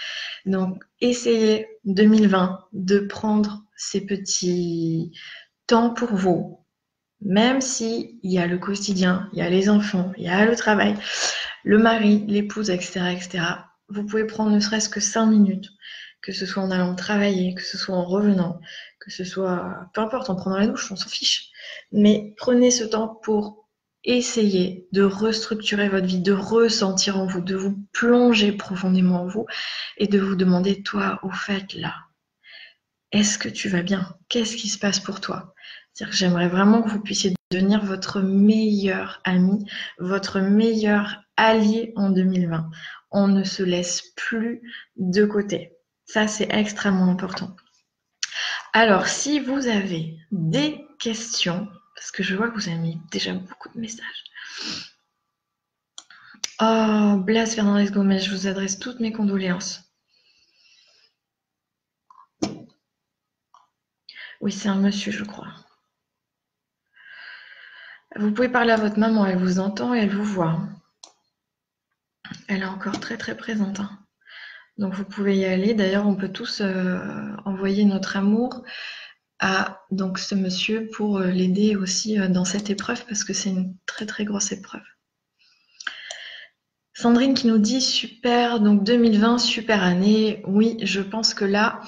Donc, 0.46 0.84
essayez 1.00 1.66
2020 1.84 2.60
de 2.72 3.00
prendre 3.00 3.64
ces 3.76 4.02
petits 4.02 5.10
temps 5.66 5.90
pour 5.90 6.14
vous, 6.14 6.64
même 7.20 7.60
si 7.60 8.20
il 8.22 8.30
y 8.30 8.38
a 8.38 8.46
le 8.46 8.56
quotidien, 8.56 9.28
il 9.32 9.40
y 9.40 9.42
a 9.42 9.50
les 9.50 9.68
enfants, 9.68 10.12
il 10.16 10.26
y 10.26 10.28
a 10.28 10.44
le 10.44 10.54
travail, 10.54 10.94
le 11.64 11.78
mari, 11.78 12.24
l'épouse, 12.28 12.70
etc., 12.70 13.16
etc. 13.16 13.44
Vous 13.88 14.04
pouvez 14.04 14.28
prendre 14.28 14.52
ne 14.52 14.60
serait-ce 14.60 14.88
que 14.88 15.00
cinq 15.00 15.26
minutes, 15.26 15.70
que 16.20 16.30
ce 16.30 16.46
soit 16.46 16.62
en 16.62 16.70
allant 16.70 16.94
travailler, 16.94 17.52
que 17.56 17.64
ce 17.64 17.76
soit 17.76 17.96
en 17.96 18.04
revenant, 18.04 18.60
que 19.00 19.10
ce 19.10 19.24
soit, 19.24 19.90
peu 19.92 20.02
importe, 20.02 20.30
en 20.30 20.36
prenant 20.36 20.58
la 20.58 20.68
douche, 20.68 20.92
on 20.92 20.96
s'en 20.96 21.08
fiche. 21.08 21.50
Mais 21.90 22.32
prenez 22.36 22.70
ce 22.70 22.84
temps 22.84 23.18
pour 23.24 23.61
essayez 24.04 24.86
de 24.92 25.02
restructurer 25.02 25.88
votre 25.88 26.06
vie, 26.06 26.20
de 26.20 26.32
ressentir 26.32 27.18
en 27.18 27.26
vous, 27.26 27.40
de 27.40 27.54
vous 27.54 27.76
plonger 27.92 28.52
profondément 28.52 29.22
en 29.22 29.26
vous 29.26 29.46
et 29.96 30.06
de 30.08 30.18
vous 30.18 30.36
demander, 30.36 30.82
toi, 30.82 31.20
au 31.22 31.30
fait, 31.30 31.74
là, 31.74 31.94
est-ce 33.12 33.38
que 33.38 33.48
tu 33.48 33.68
vas 33.68 33.82
bien? 33.82 34.16
Qu'est-ce 34.28 34.56
qui 34.56 34.68
se 34.68 34.78
passe 34.78 34.98
pour 34.98 35.20
toi? 35.20 35.54
C'est-à-dire 35.92 36.12
que 36.12 36.18
j'aimerais 36.18 36.48
vraiment 36.48 36.82
que 36.82 36.88
vous 36.88 37.00
puissiez 37.00 37.34
devenir 37.50 37.84
votre 37.84 38.20
meilleur 38.20 39.20
ami, 39.24 39.66
votre 39.98 40.40
meilleur 40.40 41.22
allié 41.36 41.92
en 41.96 42.10
2020. 42.10 42.70
On 43.10 43.28
ne 43.28 43.44
se 43.44 43.62
laisse 43.62 44.12
plus 44.16 44.62
de 44.96 45.26
côté. 45.26 45.72
Ça, 46.06 46.26
c'est 46.26 46.48
extrêmement 46.50 47.10
important. 47.10 47.54
Alors, 48.72 49.06
si 49.06 49.38
vous 49.38 49.66
avez 49.66 50.16
des 50.30 50.80
questions, 50.98 51.68
parce 52.02 52.10
que 52.10 52.24
je 52.24 52.34
vois 52.34 52.50
que 52.50 52.56
vous 52.56 52.68
avez 52.68 52.78
mis 52.78 53.00
déjà 53.12 53.32
beaucoup 53.32 53.68
de 53.68 53.78
messages. 53.78 54.24
Oh, 56.60 57.16
Blas 57.18 57.54
Fernandez 57.54 57.92
Gomez, 57.92 58.18
je 58.18 58.32
vous 58.32 58.48
adresse 58.48 58.80
toutes 58.80 58.98
mes 58.98 59.12
condoléances. 59.12 59.88
Oui, 64.40 64.50
c'est 64.50 64.68
un 64.68 64.80
monsieur, 64.80 65.12
je 65.12 65.22
crois. 65.22 65.46
Vous 68.16 68.32
pouvez 68.32 68.48
parler 68.48 68.72
à 68.72 68.76
votre 68.76 68.98
maman, 68.98 69.24
elle 69.24 69.38
vous 69.38 69.60
entend 69.60 69.94
et 69.94 70.00
elle 70.00 70.10
vous 70.12 70.24
voit. 70.24 70.58
Elle 72.48 72.62
est 72.62 72.66
encore 72.66 72.98
très 72.98 73.16
très 73.16 73.36
présente. 73.36 73.78
Hein. 73.78 73.96
Donc 74.76 74.92
vous 74.94 75.04
pouvez 75.04 75.36
y 75.36 75.44
aller. 75.44 75.72
D'ailleurs, 75.74 76.08
on 76.08 76.16
peut 76.16 76.32
tous 76.32 76.62
euh, 76.62 77.36
envoyer 77.44 77.84
notre 77.84 78.16
amour 78.16 78.64
à 79.42 79.82
donc 79.90 80.18
ce 80.18 80.34
monsieur 80.34 80.88
pour 80.94 81.18
euh, 81.18 81.26
l'aider 81.26 81.76
aussi 81.76 82.18
euh, 82.18 82.28
dans 82.28 82.44
cette 82.44 82.70
épreuve 82.70 83.04
parce 83.06 83.24
que 83.24 83.34
c'est 83.34 83.50
une 83.50 83.74
très 83.86 84.06
très 84.06 84.24
grosse 84.24 84.52
épreuve. 84.52 84.80
Sandrine 86.94 87.34
qui 87.34 87.48
nous 87.48 87.58
dit 87.58 87.80
super, 87.80 88.60
donc 88.60 88.84
2020, 88.84 89.38
super 89.38 89.82
année. 89.82 90.42
Oui, 90.46 90.76
je 90.82 91.00
pense 91.00 91.34
que 91.34 91.44
là, 91.44 91.80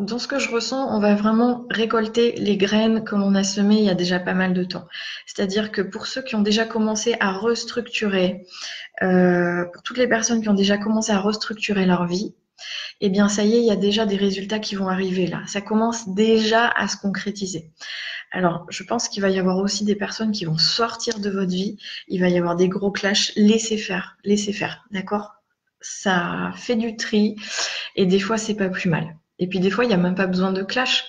dans 0.00 0.18
ce 0.18 0.26
que 0.26 0.38
je 0.38 0.50
ressens, 0.50 0.94
on 0.94 1.00
va 1.00 1.14
vraiment 1.14 1.66
récolter 1.70 2.32
les 2.32 2.58
graines 2.58 3.04
que 3.04 3.14
l'on 3.14 3.34
a 3.34 3.44
semées 3.44 3.78
il 3.78 3.84
y 3.84 3.90
a 3.90 3.94
déjà 3.94 4.18
pas 4.18 4.34
mal 4.34 4.52
de 4.52 4.64
temps. 4.64 4.86
C'est-à-dire 5.24 5.72
que 5.72 5.80
pour 5.80 6.06
ceux 6.06 6.20
qui 6.20 6.34
ont 6.34 6.42
déjà 6.42 6.66
commencé 6.66 7.16
à 7.20 7.32
restructurer, 7.32 8.44
euh, 9.02 9.64
pour 9.72 9.82
toutes 9.82 9.98
les 9.98 10.08
personnes 10.08 10.42
qui 10.42 10.48
ont 10.50 10.54
déjà 10.54 10.76
commencé 10.76 11.12
à 11.12 11.20
restructurer 11.20 11.86
leur 11.86 12.06
vie, 12.06 12.34
eh 13.00 13.08
bien, 13.08 13.28
ça 13.28 13.44
y 13.44 13.54
est, 13.54 13.58
il 13.58 13.66
y 13.66 13.70
a 13.70 13.76
déjà 13.76 14.06
des 14.06 14.16
résultats 14.16 14.58
qui 14.58 14.74
vont 14.74 14.88
arriver 14.88 15.26
là. 15.26 15.42
Ça 15.46 15.60
commence 15.60 16.08
déjà 16.08 16.68
à 16.68 16.88
se 16.88 16.96
concrétiser. 16.96 17.70
Alors, 18.32 18.66
je 18.70 18.82
pense 18.82 19.08
qu'il 19.08 19.22
va 19.22 19.30
y 19.30 19.38
avoir 19.38 19.58
aussi 19.58 19.84
des 19.84 19.94
personnes 19.94 20.32
qui 20.32 20.44
vont 20.44 20.58
sortir 20.58 21.20
de 21.20 21.30
votre 21.30 21.52
vie. 21.52 21.78
Il 22.08 22.20
va 22.20 22.28
y 22.28 22.38
avoir 22.38 22.56
des 22.56 22.68
gros 22.68 22.90
clashs. 22.90 23.32
Laissez 23.36 23.78
faire, 23.78 24.16
laissez 24.24 24.52
faire, 24.52 24.84
d'accord? 24.90 25.32
Ça 25.80 26.50
fait 26.56 26.76
du 26.76 26.96
tri 26.96 27.36
et 27.94 28.06
des 28.06 28.18
fois, 28.18 28.38
c'est 28.38 28.54
pas 28.54 28.68
plus 28.68 28.88
mal. 28.88 29.16
Et 29.38 29.46
puis, 29.46 29.60
des 29.60 29.70
fois, 29.70 29.84
il 29.84 29.88
n'y 29.88 29.94
a 29.94 29.98
même 29.98 30.14
pas 30.14 30.26
besoin 30.26 30.52
de 30.52 30.62
clash. 30.62 31.04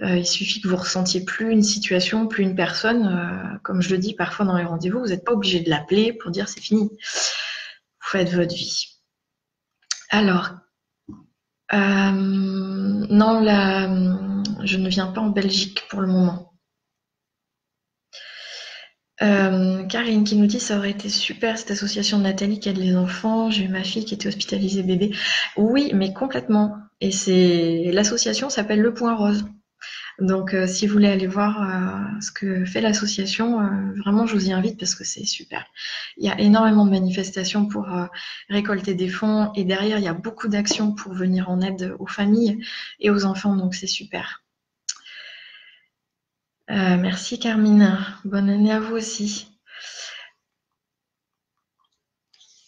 Euh, 0.00 0.16
il 0.16 0.26
suffit 0.26 0.60
que 0.60 0.68
vous 0.68 0.76
ressentiez 0.76 1.24
plus 1.24 1.50
une 1.52 1.62
situation, 1.62 2.26
plus 2.26 2.42
une 2.44 2.54
personne. 2.54 3.06
Euh, 3.06 3.58
comme 3.62 3.82
je 3.82 3.90
le 3.90 3.98
dis 3.98 4.14
parfois 4.14 4.46
dans 4.46 4.56
les 4.56 4.64
rendez-vous, 4.64 5.00
vous 5.00 5.08
n'êtes 5.08 5.24
pas 5.24 5.32
obligé 5.32 5.60
de 5.60 5.68
l'appeler 5.68 6.12
pour 6.12 6.30
dire 6.30 6.48
c'est 6.48 6.60
fini. 6.60 6.88
Vous 6.90 8.08
faites 8.08 8.30
votre 8.30 8.54
vie. 8.54 8.86
Alors, 10.10 10.50
euh, 11.72 12.10
non, 12.12 13.44
je 14.64 14.76
ne 14.76 14.88
viens 14.88 15.06
pas 15.06 15.20
en 15.20 15.30
Belgique 15.30 15.82
pour 15.88 16.00
le 16.00 16.08
moment. 16.08 16.52
Euh, 19.22 19.84
Karine 19.84 20.24
qui 20.24 20.34
nous 20.34 20.46
dit 20.46 20.58
ça 20.58 20.78
aurait 20.78 20.90
été 20.90 21.08
super 21.08 21.56
cette 21.56 21.70
association 21.70 22.18
de 22.18 22.24
Nathalie 22.24 22.58
qui 22.58 22.68
aide 22.68 22.78
les 22.78 22.96
enfants. 22.96 23.50
J'ai 23.50 23.64
eu 23.64 23.68
ma 23.68 23.84
fille 23.84 24.04
qui 24.04 24.14
était 24.14 24.28
hospitalisée 24.28 24.82
bébé. 24.82 25.14
Oui, 25.56 25.92
mais 25.94 26.12
complètement. 26.12 26.76
Et 27.00 27.12
c'est 27.12 27.90
l'association 27.92 28.50
s'appelle 28.50 28.80
Le 28.80 28.94
Point 28.94 29.14
Rose. 29.14 29.44
Donc, 30.18 30.54
euh, 30.54 30.66
si 30.66 30.86
vous 30.86 30.92
voulez 30.92 31.08
aller 31.08 31.26
voir 31.26 31.62
euh, 31.62 32.20
ce 32.20 32.30
que 32.30 32.64
fait 32.64 32.80
l'association, 32.80 33.60
euh, 33.60 33.92
vraiment, 33.96 34.26
je 34.26 34.34
vous 34.34 34.48
y 34.48 34.52
invite 34.52 34.78
parce 34.78 34.94
que 34.94 35.04
c'est 35.04 35.24
super. 35.24 35.64
Il 36.16 36.26
y 36.26 36.28
a 36.28 36.38
énormément 36.38 36.84
de 36.84 36.90
manifestations 36.90 37.66
pour 37.66 37.88
récolter 38.48 38.94
des 38.94 39.08
fonds 39.08 39.52
et 39.54 39.64
derrière, 39.64 39.98
il 39.98 40.04
y 40.04 40.08
a 40.08 40.14
beaucoup 40.14 40.48
d'actions 40.48 40.92
pour 40.92 41.12
venir 41.12 41.48
en 41.50 41.60
aide 41.60 41.94
aux 41.98 42.06
familles 42.06 42.64
et 43.00 43.10
aux 43.10 43.24
enfants, 43.24 43.56
donc 43.56 43.74
c'est 43.74 43.86
super. 43.86 44.42
merci 46.68 47.38
Carmine. 47.38 47.98
Bonne 48.24 48.48
année 48.50 48.72
à 48.72 48.80
vous 48.80 48.96
aussi. 48.96 49.48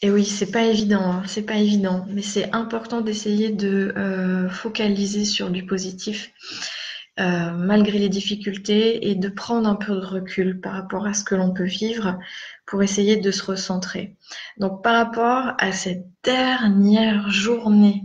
Et 0.02 0.10
oui, 0.10 0.24
c'est 0.24 0.50
pas 0.50 0.64
évident, 0.64 1.02
hein, 1.02 1.22
c'est 1.26 1.46
pas 1.46 1.56
évident, 1.56 2.04
mais 2.10 2.22
c'est 2.22 2.52
important 2.52 3.00
d'essayer 3.00 3.50
de 3.50 4.48
focaliser 4.50 5.24
sur 5.24 5.50
du 5.50 5.64
positif 5.64 6.32
euh, 7.20 7.52
malgré 7.52 7.98
les 7.98 8.08
difficultés 8.08 9.08
et 9.08 9.14
de 9.14 9.28
prendre 9.28 9.68
un 9.68 9.76
peu 9.76 9.94
de 9.94 10.04
recul 10.04 10.60
par 10.60 10.72
rapport 10.72 11.06
à 11.06 11.14
ce 11.14 11.22
que 11.22 11.36
l'on 11.36 11.52
peut 11.52 11.62
vivre 11.62 12.18
pour 12.66 12.82
essayer 12.82 13.16
de 13.16 13.30
se 13.30 13.44
recentrer. 13.44 14.16
Donc 14.58 14.82
par 14.82 14.96
rapport 14.96 15.54
à 15.58 15.70
cette 15.70 16.06
dernière 16.24 17.30
journée 17.30 18.02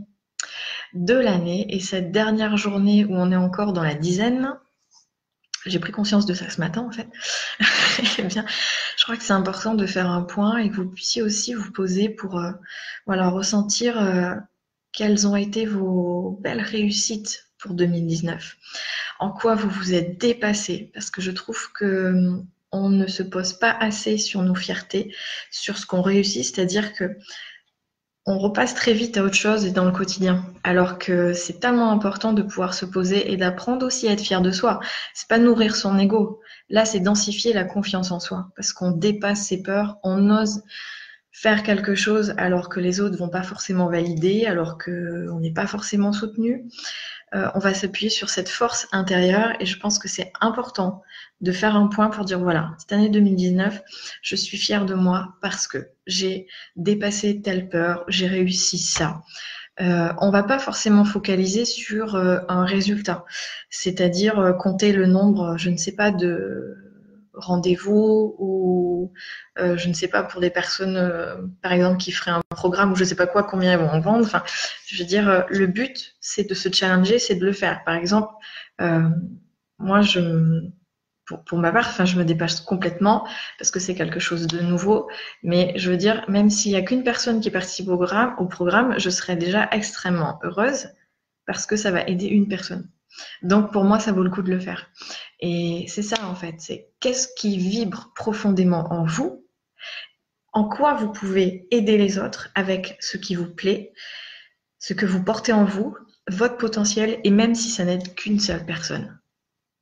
de 0.94 1.16
l'année 1.16 1.74
et 1.76 1.80
cette 1.80 2.12
dernière 2.12 2.56
journée 2.56 3.04
où 3.04 3.16
on 3.16 3.32
est 3.32 3.36
encore 3.36 3.74
dans 3.74 3.84
la 3.84 3.96
dizaine, 3.96 4.54
j'ai 5.66 5.80
pris 5.80 5.92
conscience 5.92 6.28
de 6.28 6.36
ça 6.36 6.48
ce 6.48 6.60
matin 6.60 6.82
en 6.82 6.92
fait. 6.92 7.08
eh 8.20 8.24
bien, 8.24 8.46
je 8.96 9.04
crois 9.04 9.18
que 9.18 9.24
c'est 9.24 9.34
important 9.34 9.74
de 9.74 9.88
faire 9.88 10.10
un 10.12 10.22
point 10.22 10.58
et 10.58 10.70
que 10.70 10.76
vous 10.76 10.90
puissiez 10.90 11.24
aussi 11.24 11.56
vous 11.56 11.72
poser 11.72 12.10
pour 12.10 12.40
euh, 12.40 12.52
voilà 13.08 13.30
ressentir 13.30 14.00
euh, 14.00 14.36
quelles 14.92 15.28
ont 15.28 15.36
été 15.36 15.66
vos 15.66 16.40
belles 16.42 16.62
réussites 16.62 17.50
pour 17.58 17.74
2019 17.74 18.56
En 19.20 19.32
quoi 19.32 19.56
vous 19.56 19.70
vous 19.70 19.94
êtes 19.94 20.20
dépassé 20.20 20.92
Parce 20.94 21.12
que 21.12 21.22
je 21.22 21.32
trouve 21.32 21.72
que 21.74 22.10
hum, 22.10 22.48
on 22.72 22.90
ne 22.90 23.08
se 23.08 23.24
pose 23.24 23.54
pas 23.54 23.72
assez 23.72 24.18
sur 24.18 24.42
nos 24.42 24.56
fiertés, 24.56 25.14
sur 25.52 25.78
ce 25.78 25.86
qu'on 25.86 26.02
réussit, 26.02 26.44
c'est-à-dire 26.44 26.94
que 26.94 27.18
on 28.26 28.38
repasse 28.38 28.76
très 28.76 28.94
vite 28.94 29.18
à 29.18 29.24
autre 29.24 29.36
chose 29.36 29.66
et 29.66 29.72
dans 29.72 29.86
le 29.86 29.92
quotidien. 29.92 30.46
Alors 30.64 31.00
que 31.00 31.34
c'est 31.34 31.60
tellement 31.60 31.92
important 31.92 32.32
de 32.32 32.44
pouvoir 32.44 32.76
se 32.76 32.86
poser 32.86 33.32
et 33.32 33.38
d'apprendre 33.38 33.86
aussi 33.86 34.08
à 34.08 34.12
être 34.12 34.22
fier 34.22 34.42
de 34.42 34.52
soi. 34.52 34.80
C'est 35.16 35.28
pas 35.28 35.40
nourrir 35.40 35.76
son 35.76 35.98
ego. 35.98 36.40
Là, 36.70 36.86
c'est 36.86 37.00
densifier 37.00 37.54
la 37.54 37.64
confiance 37.64 38.12
en 38.12 38.20
soi 38.20 38.50
parce 38.56 38.72
qu'on 38.72 38.92
dépasse 38.92 39.48
ses 39.48 39.64
peurs, 39.64 39.98
on 40.04 40.30
ose 40.30 40.62
faire 41.32 41.64
quelque 41.64 41.96
chose 41.96 42.34
alors 42.38 42.70
que 42.70 42.80
les 42.80 43.00
autres 43.00 43.18
vont 43.18 43.30
pas 43.30 43.44
forcément 43.44 43.90
valider, 43.90 44.46
alors 44.46 44.78
qu'on 44.78 45.40
n'est 45.40 45.54
pas 45.54 45.68
forcément 45.68 46.12
soutenu. 46.12 46.66
Euh, 47.36 47.50
on 47.54 47.60
va 47.60 47.74
s'appuyer 47.74 48.10
sur 48.10 48.30
cette 48.30 48.50
force 48.50 48.88
intérieure 48.92 49.54
et 49.60 49.66
je 49.66 49.78
pense 49.78 50.00
que 50.00 50.08
c'est 50.08 50.32
important 50.42 51.04
de 51.42 51.52
faire 51.52 51.76
un 51.76 51.88
point 51.88 52.10
pour 52.10 52.26
dire 52.26 52.40
voilà, 52.40 52.72
cette 52.80 52.92
année 52.92 53.10
2019, 53.10 53.82
je 54.22 54.36
suis 54.36 54.58
fière 54.58 54.86
de 54.86 54.96
moi 54.96 55.36
parce 55.42 55.68
que 55.68 55.90
j'ai 56.08 56.48
dépassé 56.76 57.42
telle 57.42 57.70
peur, 57.70 58.04
j'ai 58.08 58.28
réussi 58.28 58.78
ça. 58.78 59.22
Euh, 59.82 60.12
on 60.18 60.30
va 60.30 60.44
pas 60.44 60.60
forcément 60.60 61.06
focaliser 61.06 61.64
sur 61.64 62.16
euh, 62.16 62.40
un 62.50 62.66
résultat, 62.66 63.26
c'est-à-dire 63.70 64.38
euh, 64.38 64.52
compter 64.52 64.92
le 64.92 65.06
nombre, 65.06 65.56
je 65.58 65.70
ne 65.70 65.78
sais 65.78 65.94
pas, 65.94 66.12
de 66.12 66.76
rendez-vous 67.40 68.36
ou 68.38 69.14
euh, 69.60 69.78
je 69.78 69.90
ne 69.90 69.94
sais 69.94 70.08
pas 70.08 70.24
pour 70.24 70.42
des 70.42 70.50
personnes 70.50 70.98
euh, 70.98 71.36
par 71.62 71.74
exemple 71.74 71.98
qui 71.98 72.12
feraient 72.12 72.32
un 72.32 72.42
programme 72.50 72.92
ou 72.92 72.96
je 72.96 73.04
ne 73.04 73.10
sais 73.10 73.16
pas 73.16 73.28
quoi 73.28 73.44
combien 73.44 73.74
ils 73.74 73.80
vont 73.80 73.90
en 73.90 74.00
vendre. 74.00 74.44
Je 74.86 75.02
veux 75.02 75.08
dire 75.08 75.30
euh, 75.30 75.42
le 75.50 75.68
but 75.68 76.16
c'est 76.20 76.48
de 76.48 76.54
se 76.54 76.72
challenger 76.72 77.20
c'est 77.20 77.36
de 77.36 77.46
le 77.46 77.54
faire. 77.54 77.84
Par 77.84 77.96
exemple 77.96 78.32
moi 79.80 80.02
je 80.02 80.62
pour, 81.46 81.60
ma 81.60 81.72
part 81.72 82.06
je 82.06 82.18
me 82.18 82.26
dépasse 82.26 82.60
complètement 82.62 83.28
parce 83.60 83.70
que 83.70 83.80
c'est 83.80 83.94
quelque 83.96 84.20
chose 84.20 84.48
de 84.48 84.62
nouveau. 84.62 85.10
Mais 85.44 85.74
je 85.76 85.92
veux 85.92 85.98
dire 85.98 86.26
même 86.30 86.50
s'il 86.50 86.72
n'y 86.72 86.78
a 86.78 86.82
qu'une 86.82 87.04
personne 87.04 87.40
qui 87.42 87.52
participe 87.52 87.88
au 87.90 87.98
programme, 87.98 88.36
au 88.40 88.46
programme 88.46 88.96
je 89.00 89.10
serais 89.10 89.36
déjà 89.36 89.68
extrêmement 89.72 90.40
heureuse 90.44 90.90
parce 91.46 91.66
que 91.66 91.76
ça 91.76 91.92
va 91.92 92.08
aider 92.08 92.28
une 92.28 92.48
personne 92.48 92.90
donc 93.42 93.72
pour 93.72 93.84
moi, 93.84 94.00
ça 94.00 94.12
vaut 94.12 94.24
le 94.24 94.30
coup 94.30 94.42
de 94.42 94.52
le 94.52 94.60
faire. 94.60 94.90
Et 95.40 95.86
c'est 95.88 96.04
ça 96.04 96.18
en 96.26 96.36
fait, 96.36 96.56
c'est 96.60 96.90
qu'est-ce 97.00 97.28
qui 97.36 97.58
vibre 97.58 98.12
profondément 98.16 98.92
en 98.92 99.06
vous, 99.06 99.46
en 100.54 100.68
quoi 100.68 100.94
vous 100.94 101.12
pouvez 101.12 101.68
aider 101.72 101.98
les 101.98 102.18
autres 102.20 102.50
avec 102.56 102.98
ce 103.00 103.18
qui 103.18 103.36
vous 103.36 103.48
plaît, 103.48 103.94
ce 104.80 104.94
que 104.94 105.06
vous 105.06 105.24
portez 105.24 105.54
en 105.54 105.66
vous, 105.66 105.96
votre 106.30 106.58
potentiel, 106.58 107.20
et 107.24 107.32
même 107.32 107.56
si 107.56 107.70
ça 107.70 107.86
n'aide 107.86 108.16
qu'une 108.16 108.40
seule 108.40 108.66
personne. 108.66 109.20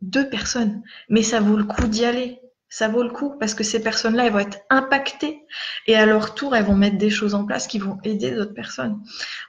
Deux 0.01 0.29
personnes, 0.29 0.83
mais 1.09 1.23
ça 1.23 1.39
vaut 1.39 1.57
le 1.57 1.63
coup 1.63 1.87
d'y 1.87 2.05
aller. 2.05 2.39
Ça 2.69 2.89
vaut 2.89 3.01
le 3.01 3.09
coup 3.09 3.37
parce 3.39 3.53
que 3.53 3.63
ces 3.63 3.81
personnes-là, 3.81 4.25
elles 4.25 4.33
vont 4.33 4.39
être 4.39 4.59
impactées 4.69 5.41
et 5.87 5.95
à 5.95 6.05
leur 6.05 6.35
tour, 6.35 6.53
elles 6.53 6.65
vont 6.65 6.75
mettre 6.75 6.97
des 6.97 7.09
choses 7.09 7.33
en 7.33 7.45
place 7.45 7.65
qui 7.65 7.79
vont 7.79 7.97
aider 8.03 8.31
d'autres 8.31 8.53
personnes. 8.53 9.01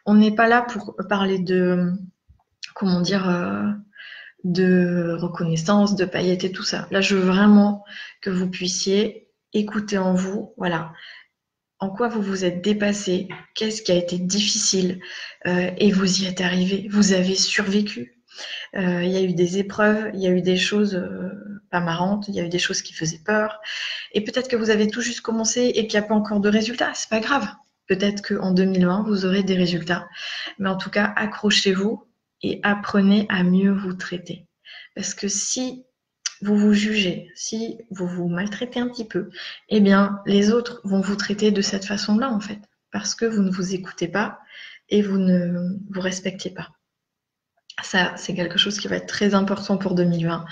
On 0.07 0.15
n'est 0.15 0.35
pas 0.35 0.47
là 0.47 0.63
pour 0.63 0.95
parler 1.09 1.41
de, 1.41 1.93
comment 2.79 3.01
dire, 3.01 3.29
euh, 3.29 3.65
de 4.45 5.17
reconnaissance, 5.19 5.97
de 5.97 6.05
paillettes 6.05 6.45
et 6.45 6.53
tout 6.53 6.63
ça. 6.63 6.87
Là, 6.93 7.01
je 7.01 7.17
veux 7.17 7.27
vraiment 7.27 7.85
que 8.23 8.31
vous 8.31 8.49
puissiez 8.49 9.29
écouter 9.53 9.99
en 9.99 10.15
vous, 10.15 10.55
voilà, 10.57 10.93
en 11.81 11.91
quoi 11.91 12.09
vous 12.09 12.23
vous 12.23 12.45
êtes 12.45 12.63
dépassé, 12.63 13.29
qu'est-ce 13.55 13.83
qui 13.83 13.91
a 13.91 13.97
été 13.97 14.19
difficile, 14.19 15.01
euh, 15.47 15.71
et 15.77 15.91
vous 15.91 16.23
y 16.23 16.27
êtes 16.27 16.41
arrivé, 16.41 16.87
vous 16.91 17.13
avez 17.13 17.35
survécu. 17.35 18.23
Euh, 18.77 19.03
il 19.03 19.11
y 19.11 19.17
a 19.17 19.23
eu 19.23 19.35
des 19.35 19.59
épreuves, 19.59 20.11
il 20.15 20.21
y 20.21 20.29
a 20.29 20.31
eu 20.31 20.43
des 20.43 20.57
choses 20.57 21.03
pas 21.73 21.81
marrantes, 21.81 22.29
il 22.29 22.35
y 22.35 22.41
a 22.41 22.45
eu 22.45 22.49
des 22.49 22.61
choses 22.61 22.83
qui 22.83 22.95
faisaient 22.95 23.23
peur, 23.25 23.61
et 24.13 24.23
peut-être 24.23 24.49
que 24.49 24.57
vous 24.57 24.71
avez 24.71 24.87
tout 24.87 25.01
juste 25.01 25.21
commencé 25.21 25.63
et 25.75 25.89
qu'il 25.89 25.99
n'y 25.99 26.05
a 26.05 26.09
pas 26.09 26.15
encore 26.15 26.41
de 26.41 26.49
résultats, 26.49 26.93
c'est 26.95 27.11
pas 27.11 27.21
grave. 27.21 27.49
Peut-être 27.89 28.23
qu'en 28.23 28.53
2020, 28.53 29.05
vous 29.05 29.25
aurez 29.25 29.43
des 29.43 29.55
résultats. 29.55 30.07
Mais 30.59 30.69
en 30.69 30.77
tout 30.77 30.91
cas, 30.91 31.11
accrochez-vous, 31.17 32.05
et 32.43 32.61
apprenez 32.63 33.27
à 33.29 33.43
mieux 33.43 33.73
vous 33.73 33.95
traiter. 33.95 34.47
Parce 34.95 35.15
que 35.15 35.29
si 35.29 35.85
vous 36.41 36.57
vous 36.57 36.73
jugez, 36.73 37.31
si 37.35 37.79
vous 37.91 38.07
vous 38.07 38.29
maltraitez 38.29 38.81
un 38.81 38.89
petit 38.89 39.07
peu, 39.07 39.31
eh 39.69 39.81
bien, 39.81 40.21
les 40.27 40.53
autres 40.53 40.81
vont 40.85 41.01
vous 41.01 41.17
traiter 41.17 41.51
de 41.51 41.63
cette 41.63 41.85
façon-là, 41.85 42.31
en 42.31 42.41
fait, 42.41 42.61
parce 42.93 43.15
que 43.15 43.25
vous 43.25 43.43
ne 43.43 43.51
vous 43.51 43.75
écoutez 43.75 44.09
pas 44.09 44.39
et 44.89 45.03
vous 45.03 45.19
ne 45.19 45.77
vous 45.91 46.01
respectez 46.01 46.51
pas. 46.51 46.78
Ça, 47.83 48.13
c'est 48.17 48.35
quelque 48.35 48.59
chose 48.59 48.79
qui 48.79 48.89
va 48.89 48.97
être 48.97 49.07
très 49.07 49.35
important 49.35 49.77
pour 49.77 49.95
2020. 49.95 50.45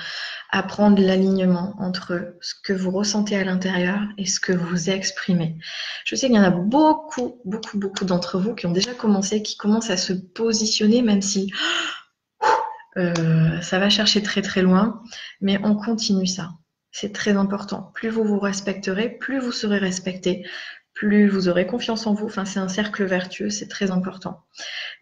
Apprendre 0.51 1.03
l'alignement 1.03 1.75
entre 1.79 2.37
ce 2.41 2.55
que 2.63 2.73
vous 2.73 2.91
ressentez 2.91 3.37
à 3.37 3.45
l'intérieur 3.45 4.01
et 4.17 4.27
ce 4.27 4.39
que 4.39 4.53
vous 4.53 4.91
exprimez. 4.91 5.57
Je 6.05 6.15
sais 6.15 6.27
qu'il 6.29 6.37
y 6.37 6.39
en 6.39 6.45
a 6.45 6.51
beaucoup, 6.51 7.41
beaucoup, 7.45 7.79
beaucoup 7.79 8.05
d'entre 8.05 8.39
vous 8.39 8.55
qui 8.55 8.67
ont 8.67 8.73
déjà 8.73 8.95
commencé, 8.95 9.43
qui 9.43 9.57
commencent 9.57 9.91
à 9.91 9.97
se 9.97 10.13
positionner, 10.13 11.03
même 11.03 11.23
si 11.23 11.53
euh, 12.97 13.61
ça 13.61 13.79
va 13.79 13.91
chercher 13.91 14.23
très 14.23 14.43
très 14.43 14.63
loin, 14.63 15.03
mais 15.41 15.59
on 15.65 15.75
continue 15.75 16.29
ça. 16.29 16.51
C'est 16.93 17.13
très 17.13 17.37
important. 17.37 17.91
Plus 17.95 18.09
vous 18.09 18.25
vous 18.25 18.39
respecterez, 18.39 19.11
plus 19.11 19.39
vous 19.39 19.53
serez 19.53 19.77
respecté, 19.79 20.47
plus 20.97 21.29
vous 21.29 21.49
aurez 21.49 21.67
confiance 21.67 22.07
en 22.07 22.15
vous. 22.15 22.27
Enfin, 22.27 22.45
c'est 22.45 22.59
un 22.59 22.69
cercle 22.69 23.05
vertueux, 23.05 23.51
c'est 23.51 23.69
très 23.69 23.93
important. 23.93 24.41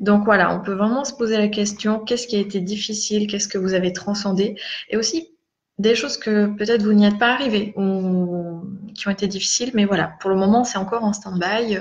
Donc 0.00 0.24
voilà, 0.24 0.54
on 0.54 0.60
peut 0.60 0.74
vraiment 0.74 1.04
se 1.04 1.14
poser 1.14 1.38
la 1.38 1.48
question 1.48 2.00
qu'est-ce 2.00 2.26
qui 2.26 2.36
a 2.36 2.40
été 2.40 2.60
difficile, 2.60 3.26
qu'est-ce 3.28 3.48
que 3.48 3.58
vous 3.58 3.72
avez 3.72 3.92
transcendé, 3.92 4.56
et 4.90 4.96
aussi 4.98 5.30
des 5.78 5.94
choses 5.94 6.18
que 6.18 6.46
peut-être 6.46 6.82
vous 6.82 6.92
n'y 6.92 7.06
êtes 7.06 7.18
pas 7.18 7.32
arrivé 7.32 7.72
ou 7.76 8.62
qui 8.94 9.08
ont 9.08 9.12
été 9.12 9.26
difficiles, 9.28 9.70
mais 9.74 9.86
voilà, 9.86 10.12
pour 10.20 10.30
le 10.30 10.36
moment, 10.36 10.64
c'est 10.64 10.78
encore 10.78 11.04
en 11.04 11.12
stand-by. 11.12 11.78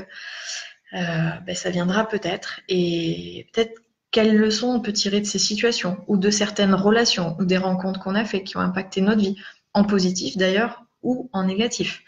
Euh, 0.94 1.30
ben, 1.46 1.56
ça 1.56 1.72
viendra 1.72 2.08
peut-être, 2.08 2.62
et 2.70 3.48
peut-être 3.52 3.74
quelles 4.12 4.38
leçons 4.38 4.68
on 4.68 4.80
peut 4.80 4.94
tirer 4.94 5.22
de 5.22 5.26
ces 5.26 5.40
situations 5.40 5.98
ou 6.08 6.18
de 6.18 6.30
certaines 6.30 6.76
relations 6.76 7.36
ou 7.40 7.46
des 7.46 7.58
rencontres 7.58 8.00
qu'on 8.00 8.14
a 8.14 8.26
fait 8.26 8.44
qui 8.44 8.58
ont 8.58 8.60
impacté 8.60 9.02
notre 9.02 9.22
vie, 9.22 9.36
en 9.74 9.86
positif 9.86 10.38
d'ailleurs 10.38 10.86
ou 11.02 11.32
en 11.34 11.46
négatif. 11.46 12.04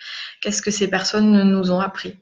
Qu'est-ce 0.45 0.61
que 0.61 0.69
ces 0.69 0.87
personnes 0.87 1.41
nous 1.49 1.71
ont 1.71 1.79
appris 1.79 2.19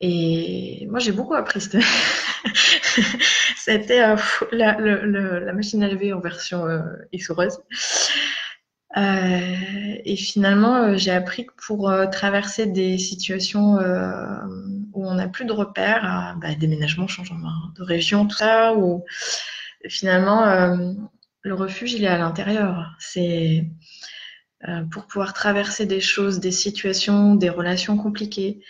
Et 0.00 0.86
moi, 0.88 0.98
j'ai 0.98 1.12
beaucoup 1.12 1.34
appris. 1.34 1.60
C'était 3.58 4.02
euh, 4.02 4.16
la, 4.50 5.52
machine 5.52 5.82
à 5.82 5.88
lever 5.88 6.14
en 6.14 6.20
version 6.20 6.66
euh, 6.66 6.80
euh, 8.96 9.94
et 10.06 10.16
finalement, 10.16 10.76
euh, 10.76 10.96
j'ai 10.96 11.10
appris 11.10 11.44
que 11.44 11.52
pour 11.66 11.92
traverser 12.10 12.64
des 12.64 12.96
situations 12.96 13.74
où 14.94 15.06
on 15.06 15.14
n'a 15.16 15.28
plus 15.28 15.44
de 15.44 15.52
repères, 15.52 16.38
bah, 16.40 16.54
déménagement, 16.54 17.08
changement 17.08 17.52
de 17.76 17.82
région, 17.82 18.26
tout 18.26 18.38
ça, 18.38 18.72
où 18.74 19.04
finalement, 19.86 20.46
le 21.42 21.54
refuge, 21.54 21.92
il 21.92 22.04
est 22.04 22.08
à 22.08 22.16
l'intérieur. 22.16 22.96
C'est 22.98 23.66
pour 24.90 25.06
pouvoir 25.06 25.32
traverser 25.32 25.86
des 25.86 26.00
choses, 26.00 26.40
des 26.40 26.50
situations, 26.50 27.34
des 27.34 27.50
relations 27.50 27.96
compliquées. 27.96 28.60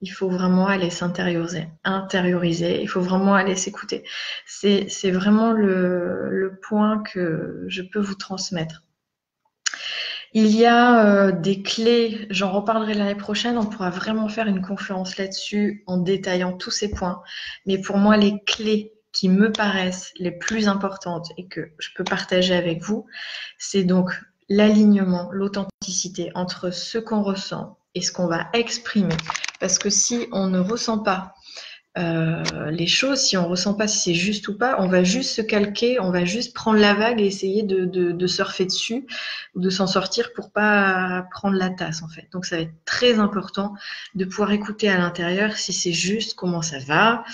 Il 0.00 0.10
faut 0.10 0.28
vraiment 0.28 0.66
aller 0.66 0.90
s'intérioriser, 0.90 1.68
intérioriser. 1.84 2.82
Il 2.82 2.88
faut 2.88 3.00
vraiment 3.00 3.34
aller 3.34 3.56
s'écouter. 3.56 4.04
C'est 4.46 5.10
vraiment 5.10 5.52
le, 5.52 6.28
le 6.30 6.58
point 6.60 7.02
que 7.02 7.64
je 7.68 7.82
peux 7.82 8.00
vous 8.00 8.16
transmettre. 8.16 8.82
Il 10.34 10.46
y 10.56 10.64
a 10.64 11.04
euh, 11.04 11.32
des 11.32 11.62
clés, 11.62 12.26
j'en 12.30 12.52
reparlerai 12.52 12.94
l'année 12.94 13.14
prochaine, 13.14 13.58
on 13.58 13.66
pourra 13.66 13.90
vraiment 13.90 14.28
faire 14.28 14.46
une 14.46 14.62
conférence 14.62 15.18
là-dessus 15.18 15.84
en 15.86 15.98
détaillant 15.98 16.56
tous 16.56 16.70
ces 16.70 16.90
points. 16.90 17.22
Mais 17.66 17.78
pour 17.78 17.98
moi, 17.98 18.16
les 18.16 18.42
clés 18.44 18.94
qui 19.12 19.28
me 19.28 19.52
paraissent 19.52 20.10
les 20.16 20.30
plus 20.30 20.68
importantes 20.68 21.28
et 21.36 21.48
que 21.48 21.72
je 21.78 21.90
peux 21.94 22.04
partager 22.04 22.54
avec 22.54 22.80
vous, 22.80 23.06
c'est 23.58 23.84
donc 23.84 24.10
l'alignement, 24.52 25.30
l'authenticité 25.32 26.30
entre 26.34 26.70
ce 26.70 26.98
qu'on 26.98 27.22
ressent 27.22 27.78
et 27.94 28.02
ce 28.02 28.12
qu'on 28.12 28.26
va 28.26 28.48
exprimer. 28.52 29.16
Parce 29.60 29.78
que 29.78 29.88
si 29.88 30.28
on 30.30 30.48
ne 30.48 30.58
ressent 30.58 30.98
pas 30.98 31.34
euh, 31.98 32.70
les 32.70 32.86
choses, 32.86 33.20
si 33.20 33.36
on 33.36 33.46
ressent 33.46 33.74
pas 33.74 33.86
si 33.86 33.98
c'est 33.98 34.14
juste 34.14 34.48
ou 34.48 34.56
pas, 34.56 34.76
on 34.80 34.88
va 34.88 35.04
juste 35.04 35.34
se 35.34 35.42
calquer, 35.42 36.00
on 36.00 36.10
va 36.10 36.24
juste 36.24 36.54
prendre 36.54 36.78
la 36.78 36.94
vague 36.94 37.20
et 37.20 37.26
essayer 37.26 37.62
de, 37.62 37.84
de, 37.84 38.12
de 38.12 38.26
surfer 38.26 38.64
dessus 38.64 39.06
ou 39.54 39.60
de 39.60 39.68
s'en 39.68 39.86
sortir 39.86 40.32
pour 40.32 40.52
pas 40.52 41.26
prendre 41.30 41.56
la 41.56 41.68
tasse 41.68 42.02
en 42.02 42.08
fait. 42.08 42.28
Donc 42.32 42.46
ça 42.46 42.56
va 42.56 42.62
être 42.62 42.74
très 42.86 43.18
important 43.18 43.74
de 44.14 44.24
pouvoir 44.24 44.52
écouter 44.52 44.88
à 44.88 44.96
l'intérieur 44.96 45.52
si 45.58 45.74
c'est 45.74 45.92
juste, 45.92 46.34
comment 46.34 46.62
ça 46.62 46.78
va, 46.78 47.24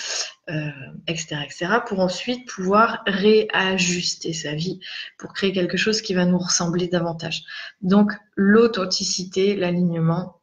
euh, 0.50 0.71
etc., 1.07 1.37
etc., 1.45 1.67
pour 1.87 2.00
ensuite 2.00 2.49
pouvoir 2.49 3.03
réajuster 3.07 4.33
sa 4.33 4.55
vie 4.55 4.81
pour 5.19 5.35
créer 5.35 5.53
quelque 5.53 5.77
chose 5.77 6.03
qui 6.03 6.15
va 6.15 6.25
nous 6.25 6.38
ressembler 6.38 6.88
davantage. 6.88 7.45
Donc 7.81 8.12
l'authenticité, 8.35 9.55
l'alignement, 9.55 10.38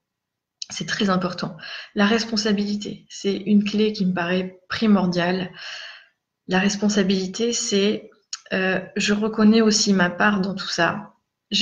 c'est 0.70 0.88
très 0.88 1.10
important. 1.10 1.56
La 1.94 2.06
responsabilité, 2.06 3.06
c'est 3.10 3.36
une 3.36 3.64
clé 3.64 3.94
qui 3.94 4.06
me 4.06 4.14
paraît 4.14 4.60
primordiale. 4.68 5.52
La 6.48 6.60
responsabilité, 6.60 7.54
c'est 7.54 8.10
euh, 8.54 8.80
je 8.96 9.14
reconnais 9.14 9.62
aussi 9.62 9.94
ma 9.94 10.10
part 10.10 10.42
dans 10.42 10.56
tout 10.56 10.68
ça, 10.68 11.14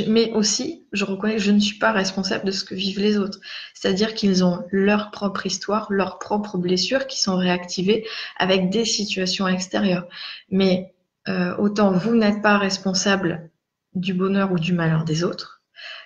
mais 0.07 0.31
aussi 0.33 0.87
je 0.91 1.05
reconnais 1.05 1.35
que 1.35 1.41
je 1.41 1.51
ne 1.51 1.59
suis 1.59 1.77
pas 1.77 1.91
responsable 1.91 2.45
de 2.45 2.51
ce 2.51 2.63
que 2.63 2.75
vivent 2.75 2.99
les 2.99 3.17
autres. 3.17 3.39
C'est-à-dire 3.73 4.13
qu'ils 4.13 4.43
ont 4.43 4.65
leur 4.71 5.11
propre 5.11 5.45
histoire, 5.45 5.87
leurs 5.91 6.19
propres 6.19 6.57
blessures 6.57 7.07
qui 7.07 7.21
sont 7.21 7.37
réactivées 7.37 8.05
avec 8.37 8.69
des 8.69 8.85
situations 8.85 9.47
extérieures. 9.47 10.07
Mais 10.49 10.93
euh, 11.27 11.55
autant 11.57 11.91
vous 11.91 12.15
n'êtes 12.15 12.41
pas 12.41 12.57
responsable 12.57 13.49
du 13.95 14.13
bonheur 14.13 14.51
ou 14.51 14.59
du 14.59 14.73
malheur 14.73 15.05
des 15.05 15.23
autres, 15.23 15.52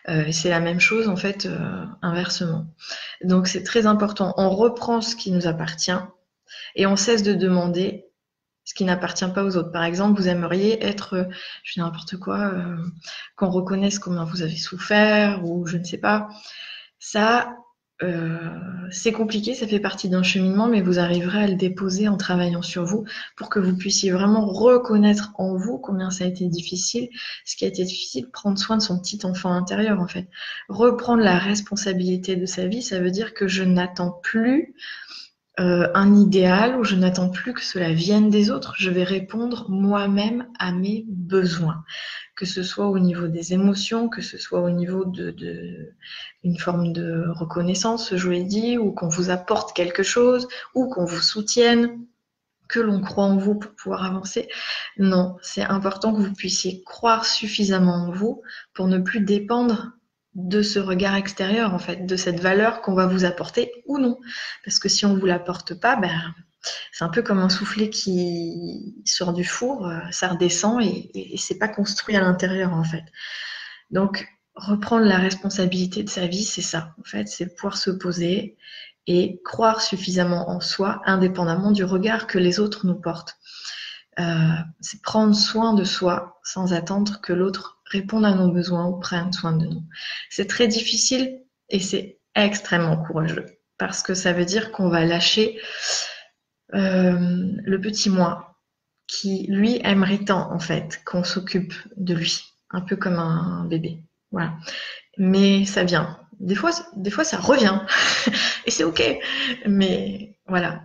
euh, 0.09 0.31
c'est 0.31 0.49
la 0.49 0.59
même 0.59 0.79
chose 0.79 1.09
en 1.09 1.15
fait 1.15 1.45
euh, 1.45 1.85
inversement. 2.01 2.67
Donc 3.23 3.47
c'est 3.47 3.63
très 3.63 3.85
important. 3.85 4.33
On 4.37 4.49
reprend 4.49 5.01
ce 5.01 5.15
qui 5.15 5.31
nous 5.31 5.47
appartient 5.47 5.99
et 6.75 6.85
on 6.87 6.95
cesse 6.95 7.23
de 7.23 7.33
demander 7.33 8.05
ce 8.63 8.73
qui 8.73 8.85
n'appartient 8.85 9.27
pas 9.27 9.43
aux 9.43 9.57
autres. 9.57 9.71
Par 9.71 9.83
exemple, 9.83 10.19
vous 10.19 10.27
aimeriez 10.27 10.83
être, 10.85 11.15
euh, 11.15 11.23
je 11.63 11.73
dis 11.73 11.79
n'importe 11.79 12.17
quoi, 12.17 12.53
qu'on 13.35 13.49
reconnaisse 13.49 13.99
comment 13.99 14.25
vous 14.25 14.41
avez 14.41 14.57
souffert 14.57 15.45
ou 15.45 15.65
je 15.67 15.77
ne 15.77 15.83
sais 15.83 15.97
pas. 15.97 16.29
Ça, 16.99 17.55
c'est 18.91 19.11
compliqué, 19.11 19.53
ça 19.53 19.67
fait 19.67 19.79
partie 19.79 20.07
d'un 20.07 20.23
cheminement, 20.23 20.67
mais 20.67 20.81
vous 20.81 20.99
arriverez 20.99 21.43
à 21.43 21.47
le 21.47 21.55
déposer 21.55 22.07
en 22.07 22.17
travaillant 22.17 22.61
sur 22.61 22.85
vous 22.85 23.05
pour 23.35 23.49
que 23.49 23.59
vous 23.59 23.75
puissiez 23.75 24.11
vraiment 24.11 24.45
reconnaître 24.45 25.31
en 25.35 25.55
vous 25.55 25.77
combien 25.79 26.09
ça 26.09 26.23
a 26.23 26.27
été 26.27 26.47
difficile, 26.47 27.09
ce 27.45 27.55
qui 27.55 27.65
a 27.65 27.67
été 27.67 27.83
difficile, 27.83 28.29
prendre 28.29 28.57
soin 28.59 28.77
de 28.77 28.81
son 28.81 28.99
petit 28.99 29.19
enfant 29.25 29.51
intérieur 29.51 29.99
en 29.99 30.07
fait. 30.07 30.27
Reprendre 30.69 31.23
la 31.23 31.37
responsabilité 31.37 32.35
de 32.35 32.45
sa 32.45 32.67
vie, 32.67 32.83
ça 32.83 32.99
veut 32.99 33.11
dire 33.11 33.33
que 33.33 33.47
je 33.47 33.63
n'attends 33.63 34.11
plus 34.11 34.75
euh, 35.59 35.89
un 35.95 36.15
idéal 36.15 36.75
où 36.79 36.83
je 36.83 36.95
n'attends 36.95 37.29
plus 37.29 37.51
que 37.51 37.63
cela 37.63 37.91
vienne 37.91 38.29
des 38.29 38.51
autres, 38.51 38.75
je 38.77 38.91
vais 38.91 39.03
répondre 39.03 39.65
moi-même 39.69 40.45
à 40.59 40.71
mes 40.71 41.03
besoins, 41.07 41.83
que 42.37 42.45
ce 42.45 42.61
soit 42.61 42.87
au 42.87 42.99
niveau 42.99 43.27
des 43.27 43.53
émotions, 43.53 44.09
que 44.09 44.21
ce 44.21 44.37
soit 44.37 44.61
au 44.61 44.69
niveau 44.69 45.05
de, 45.05 45.95
forme 46.59 46.93
de 46.93 47.25
reconnaissance, 47.29 48.15
je 48.15 48.29
l'ai 48.29 48.43
dit, 48.43 48.77
ou 48.77 48.91
qu'on 48.91 49.09
vous 49.09 49.31
apporte 49.31 49.75
quelque 49.75 50.03
chose, 50.03 50.47
ou 50.75 50.87
qu'on 50.87 51.03
vous 51.03 51.21
soutienne, 51.21 52.05
que 52.69 52.79
l'on 52.79 53.01
croit 53.01 53.23
en 53.23 53.37
vous 53.37 53.55
pour 53.55 53.71
pouvoir 53.73 54.05
avancer. 54.05 54.49
Non, 54.97 55.37
c'est 55.41 55.63
important 55.63 56.13
que 56.13 56.21
vous 56.21 56.33
puissiez 56.33 56.83
croire 56.83 57.25
suffisamment 57.25 58.07
en 58.07 58.11
vous 58.11 58.43
pour 58.75 58.87
ne 58.87 58.99
plus 58.99 59.21
dépendre 59.21 59.93
de 60.35 60.61
ce 60.61 60.77
regard 60.77 61.15
extérieur, 61.15 61.73
en 61.73 61.79
fait, 61.79 62.05
de 62.05 62.15
cette 62.15 62.39
valeur 62.39 62.81
qu'on 62.81 62.93
va 62.93 63.07
vous 63.07 63.25
apporter 63.25 63.71
ou 63.87 63.97
non. 63.97 64.19
Parce 64.63 64.77
que 64.77 64.89
si 64.89 65.07
on 65.07 65.15
ne 65.15 65.19
vous 65.19 65.25
l'apporte 65.25 65.73
pas, 65.73 65.95
ben, 65.95 66.35
c'est 66.91 67.03
un 67.03 67.09
peu 67.09 67.21
comme 67.21 67.39
un 67.39 67.49
soufflet 67.49 67.89
qui 67.89 68.95
sort 69.05 69.33
du 69.33 69.43
four, 69.43 69.87
euh, 69.87 69.99
ça 70.11 70.29
redescend 70.29 70.81
et, 70.81 71.35
c'est 71.37 71.57
pas 71.57 71.67
construit 71.67 72.15
à 72.15 72.21
l'intérieur, 72.21 72.73
en 72.73 72.83
fait. 72.83 73.03
Donc, 73.91 74.27
reprendre 74.55 75.05
la 75.05 75.17
responsabilité 75.17 76.03
de 76.03 76.09
sa 76.09 76.27
vie, 76.27 76.43
c'est 76.43 76.61
ça, 76.61 76.93
en 76.99 77.03
fait, 77.03 77.27
c'est 77.27 77.55
pouvoir 77.55 77.77
se 77.77 77.91
poser 77.91 78.57
et 79.05 79.41
croire 79.45 79.81
suffisamment 79.81 80.49
en 80.49 80.59
soi, 80.59 81.01
indépendamment 81.05 81.71
du 81.71 81.83
regard 81.83 82.27
que 82.27 82.37
les 82.37 82.59
autres 82.59 82.85
nous 82.85 82.99
portent. 82.99 83.37
Euh, 84.19 84.23
c'est 84.81 85.01
prendre 85.01 85.35
soin 85.35 85.73
de 85.73 85.83
soi 85.83 86.39
sans 86.43 86.73
attendre 86.73 87.21
que 87.21 87.33
l'autre 87.33 87.79
répondre 87.85 88.25
à 88.25 88.33
nos 88.33 88.51
besoins 88.51 88.87
ou 88.87 88.99
prennent 88.99 89.31
soin 89.31 89.53
de 89.53 89.65
nous. 89.65 89.83
C'est 90.29 90.47
très 90.47 90.67
difficile 90.67 91.41
et 91.69 91.79
c'est 91.79 92.19
extrêmement 92.35 92.97
courageux 92.97 93.45
parce 93.77 94.01
que 94.01 94.13
ça 94.13 94.33
veut 94.33 94.45
dire 94.45 94.71
qu'on 94.71 94.89
va 94.89 95.05
lâcher 95.05 95.59
euh, 96.73 97.51
le 97.63 97.81
petit 97.81 98.09
moi 98.09 98.57
qui, 99.07 99.45
lui, 99.49 99.79
aimerait 99.83 100.25
tant 100.25 100.51
en 100.51 100.59
fait 100.59 101.01
qu'on 101.05 101.23
s'occupe 101.23 101.73
de 101.95 102.13
lui, 102.13 102.43
un 102.71 102.81
peu 102.81 102.95
comme 102.95 103.19
un 103.19 103.65
bébé. 103.65 104.03
Voilà. 104.31 104.55
Mais 105.17 105.65
ça 105.65 105.83
vient. 105.83 106.19
Des 106.39 106.55
fois, 106.55 106.71
des 106.95 107.09
fois 107.09 107.23
ça 107.23 107.37
revient 107.37 107.81
et 108.65 108.71
c'est 108.71 108.83
ok. 108.83 109.01
Mais 109.65 110.37
voilà, 110.47 110.83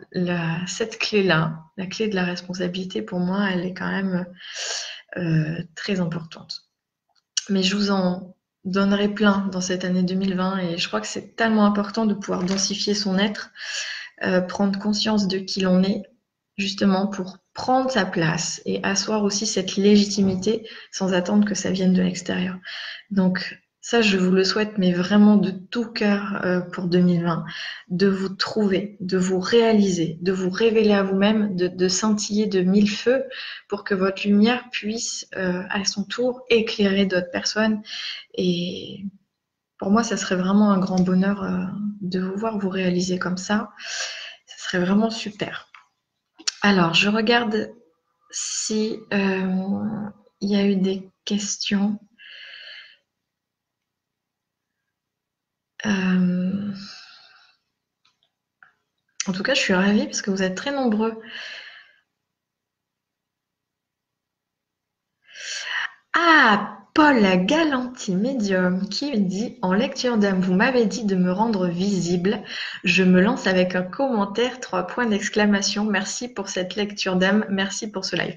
cette 0.67 0.99
clé-là, 0.99 1.65
la 1.77 1.87
clé 1.87 2.09
de 2.09 2.15
la 2.15 2.25
responsabilité, 2.25 3.03
pour 3.03 3.21
moi, 3.21 3.51
elle 3.51 3.67
est 3.67 3.75
quand 3.75 3.91
même 3.91 4.27
euh, 5.17 5.63
très 5.75 6.01
importante 6.01 6.63
mais 7.49 7.63
je 7.63 7.77
vous 7.77 7.91
en 7.91 8.37
donnerai 8.65 9.09
plein 9.09 9.49
dans 9.53 9.61
cette 9.61 9.85
année 9.85 10.03
2020 10.03 10.59
et 10.59 10.79
je 10.79 10.87
crois 10.87 11.01
que 11.01 11.07
c'est 11.07 11.37
tellement 11.37 11.67
important 11.67 12.07
de 12.07 12.15
pouvoir 12.15 12.45
densifier 12.45 12.95
son 12.95 13.19
être, 13.19 13.51
euh, 14.25 14.41
prendre 14.41 14.79
conscience 14.79 15.29
de 15.29 15.39
qui 15.39 15.61
l'on 15.61 15.83
est, 15.83 16.03
justement 16.57 17.07
pour 17.07 17.39
prendre 17.55 17.91
sa 17.91 18.05
place 18.05 18.63
et 18.65 18.81
asseoir 18.83 19.25
aussi 19.25 19.47
cette 19.47 19.77
légitimité 19.77 20.67
sans 20.91 21.13
attendre 21.13 21.47
que 21.47 21.55
ça 21.55 21.71
vienne 21.71 21.93
de 21.93 22.03
l'extérieur. 22.03 22.57
Donc 23.11 23.59
Ça, 23.85 24.01
je 24.01 24.17
vous 24.17 24.31
le 24.31 24.45
souhaite, 24.45 24.79
mais 24.79 24.93
vraiment 24.93 25.37
de 25.37 25.51
tout 25.51 25.87
cœur 25.87 26.41
euh, 26.45 26.61
pour 26.61 26.85
2020, 26.85 27.45
de 27.89 28.07
vous 28.07 28.29
trouver, 28.29 28.97
de 29.01 29.19
vous 29.19 29.41
réaliser, 29.41 30.19
de 30.21 30.31
vous 30.31 30.51
révéler 30.51 30.93
à 30.93 31.03
vous-même, 31.03 31.57
de, 31.57 31.89
scintiller 31.89 32.47
de 32.47 32.61
mille 32.61 32.89
feux 32.89 33.25
pour 33.69 33.83
que 33.83 33.97
votre 33.97 34.25
lumière 34.25 34.71
puisse 34.71 35.27
euh, 35.37 35.65
à 35.69 35.85
son 35.85 36.05
tour 36.05 36.43
éclairer 36.49 37.07
d'autres 37.07 37.33
personnes. 37.33 37.83
Et 38.35 39.01
pour 39.83 39.91
moi, 39.91 40.05
ça 40.05 40.17
serait 40.17 40.37
vraiment 40.37 40.71
un 40.71 40.79
grand 40.79 41.01
bonheur 41.01 41.43
euh, 41.43 41.67
de 42.03 42.21
vous 42.21 42.37
voir 42.37 42.57
vous 42.57 42.69
réaliser 42.69 43.19
comme 43.19 43.37
ça. 43.37 43.73
Ça 44.47 44.57
serait 44.59 44.79
vraiment 44.79 45.11
super. 45.11 45.73
Alors, 46.63 46.95
je 46.95 47.09
regarde 47.09 47.75
si 48.31 48.97
il 49.11 50.49
y 50.51 50.55
a 50.55 50.65
eu 50.65 50.77
des 50.77 51.11
questions. 51.25 51.99
Euh, 55.85 56.73
en 59.27 59.33
tout 59.33 59.43
cas, 59.43 59.55
je 59.55 59.61
suis 59.61 59.75
ravie 59.75 60.05
parce 60.05 60.23
que 60.23 60.31
vous 60.31 60.45
êtes 60.45 60.55
très 60.55 60.71
nombreux. 60.71 61.21
Ah, 66.15 66.82
Paul 66.95 67.23
la 67.23 67.39
Galantie 67.39 68.15
Médium 68.15 68.87
qui 68.89 69.19
dit 69.19 69.57
En 69.63 69.73
lecture 69.73 70.19
d'âme, 70.19 70.43
vous 70.43 70.53
m'avez 70.53 70.85
dit 70.85 71.05
de 71.05 71.17
me 71.17 71.33
rendre 71.33 71.67
visible. 71.67 72.43
Je 72.85 73.03
me 73.03 73.23
lance 73.23 73.47
avec 73.47 73.75
un 73.75 73.83
commentaire, 73.83 74.61
trois 74.61 74.87
points 74.87 75.07
d'exclamation. 75.07 75.85
Merci 75.85 76.29
pour 76.29 76.51
cette 76.51 76.77
lecture 76.77 77.17
d'âme, 77.17 77.47
merci 77.49 77.91
pour 77.91 78.05
ce 78.05 78.17
live. 78.17 78.37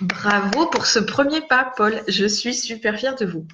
Bravo 0.00 0.66
pour 0.66 0.86
ce 0.86 0.98
premier 0.98 1.40
pas, 1.42 1.72
Paul. 1.76 2.02
Je 2.08 2.26
suis 2.26 2.54
super 2.54 2.98
fière 2.98 3.14
de 3.14 3.26
vous. 3.26 3.46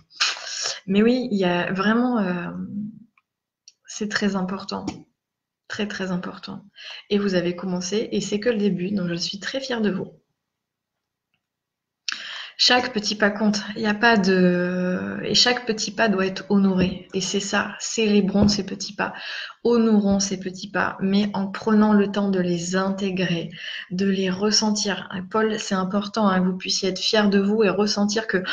Mais 0.87 1.03
oui, 1.03 1.29
il 1.31 1.39
y 1.39 1.45
a 1.45 1.71
vraiment. 1.73 2.19
Euh, 2.19 2.51
c'est 3.87 4.09
très 4.09 4.37
important. 4.37 4.87
Très, 5.69 5.87
très 5.87 6.13
important. 6.13 6.65
Et 7.11 7.19
vous 7.19 7.35
avez 7.35 7.55
commencé 7.55 8.09
et 8.11 8.23
c'est 8.23 8.41
que 8.41 8.49
le 8.49 8.57
début, 8.57 8.91
donc 8.91 9.09
je 9.09 9.15
suis 9.15 9.39
très 9.39 9.61
fière 9.61 9.83
de 9.83 9.91
vous. 9.91 10.20
Chaque 12.63 12.93
petit 12.93 13.15
pas 13.15 13.31
compte. 13.31 13.63
Il 13.75 13.81
n'y 13.81 13.89
a 13.89 13.95
pas 13.95 14.19
de. 14.19 15.19
Et 15.25 15.35
chaque 15.35 15.65
petit 15.65 15.93
pas 15.93 16.11
doit 16.11 16.27
être 16.27 16.45
honoré. 16.51 17.09
Et 17.15 17.23
c'est 17.23 17.41
ça. 17.41 17.75
Célébrons 17.79 18.49
ces 18.49 18.67
petits 18.67 18.93
pas. 18.93 19.15
Honorons 19.65 20.21
ces 20.21 20.39
petits 20.39 20.71
pas. 20.71 20.99
Mais 21.01 21.31
en 21.33 21.47
prenant 21.47 21.95
le 21.95 22.13
temps 22.13 22.29
de 22.29 22.39
les 22.39 22.77
intégrer, 22.77 23.49
de 23.91 24.05
les 24.05 24.29
ressentir. 24.29 25.09
Paul, 25.31 25.59
c'est 25.59 25.75
important 25.75 26.29
hein, 26.29 26.39
que 26.39 26.49
vous 26.49 26.59
puissiez 26.59 26.91
être 26.91 26.99
fier 26.99 27.31
de 27.31 27.39
vous 27.39 27.63
et 27.63 27.71
ressentir 27.71 28.27
que. 28.27 28.45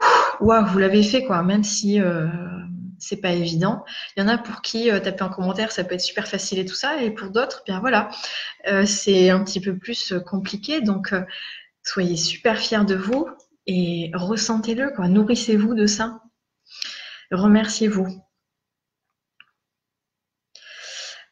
Waouh, 0.40 0.66
vous 0.66 0.78
l'avez 0.78 1.02
fait, 1.02 1.24
quoi. 1.24 1.42
Même 1.42 1.64
si. 1.64 2.02
Euh, 2.02 2.26
c'est 3.02 3.16
pas 3.16 3.32
évident. 3.32 3.84
Il 4.16 4.20
y 4.20 4.22
en 4.22 4.28
a 4.28 4.38
pour 4.38 4.62
qui 4.62 4.90
euh, 4.90 5.00
taper 5.00 5.24
en 5.24 5.28
commentaire, 5.28 5.72
ça 5.72 5.82
peut 5.82 5.94
être 5.94 6.00
super 6.00 6.28
facile 6.28 6.60
et 6.60 6.64
tout 6.64 6.76
ça, 6.76 7.02
et 7.02 7.10
pour 7.10 7.30
d'autres, 7.30 7.62
bien 7.66 7.80
voilà, 7.80 8.08
euh, 8.68 8.86
c'est 8.86 9.28
un 9.28 9.42
petit 9.42 9.60
peu 9.60 9.76
plus 9.76 10.12
euh, 10.12 10.20
compliqué. 10.20 10.80
Donc, 10.80 11.12
soyez 11.82 12.16
super 12.16 12.58
fiers 12.58 12.84
de 12.84 12.94
vous 12.94 13.28
et 13.66 14.10
ressentez-le, 14.14 14.90
quoi. 14.94 15.08
Nourrissez-vous 15.08 15.74
de 15.74 15.86
ça. 15.86 16.20
Remerciez-vous. 17.30 18.22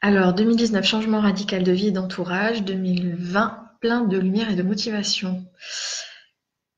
Alors, 0.01 0.33
2019, 0.33 0.85
changement 0.85 1.21
radical 1.21 1.63
de 1.63 1.73
vie 1.73 1.89
et 1.89 1.93
d'entourage. 1.93 2.63
2020, 2.63 3.71
plein 3.81 4.03
de 4.03 4.19
lumière 4.19 4.51
et 4.51 4.57
de 4.57 4.63
motivation. 4.63 5.45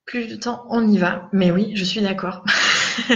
Plus 0.07 0.27
de 0.27 0.37
temps, 0.37 0.67
on 0.71 0.89
y 0.89 0.99
va. 0.99 1.29
Mais 1.33 1.51
oui, 1.51 1.73
je 1.77 1.85
suis 1.85 2.01
d'accord. 2.01 2.45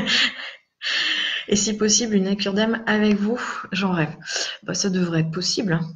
Et 1.49 1.57
si 1.57 1.77
possible, 1.77 2.15
une 2.15 2.25
lecture 2.25 2.55
d'âme 2.55 2.83
avec 2.87 3.15
vous, 3.15 3.41
j'en 3.73 3.93
rêve. 3.93 4.15
Bah, 4.65 4.75
ça 4.75 4.91
devrait 4.91 5.21
être 5.21 5.31
possible. 5.31 5.75
Hein. 5.75 5.87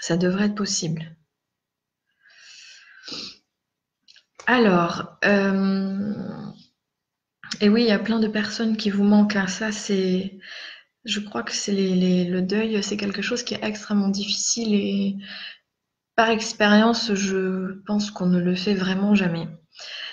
Ça 0.00 0.16
devrait 0.16 0.46
être 0.46 0.54
possible. 0.54 1.15
Alors, 4.46 5.18
euh, 5.24 6.14
et 7.60 7.68
oui, 7.68 7.82
il 7.82 7.88
y 7.88 7.92
a 7.92 7.98
plein 7.98 8.20
de 8.20 8.28
personnes 8.28 8.76
qui 8.76 8.90
vous 8.90 9.04
manquent. 9.04 9.36
Hein. 9.36 9.48
Ça, 9.48 9.72
c'est, 9.72 10.38
je 11.04 11.20
crois 11.20 11.42
que 11.42 11.52
c'est 11.52 11.72
le 11.72 12.40
deuil, 12.40 12.82
c'est 12.82 12.96
quelque 12.96 13.22
chose 13.22 13.42
qui 13.42 13.54
est 13.54 13.64
extrêmement 13.64 14.08
difficile 14.08 14.74
et 14.74 15.16
par 16.16 16.30
expérience, 16.30 17.12
je 17.14 17.80
pense 17.86 18.10
qu'on 18.10 18.26
ne 18.26 18.40
le 18.40 18.54
fait 18.54 18.74
vraiment 18.74 19.14
jamais. 19.14 19.48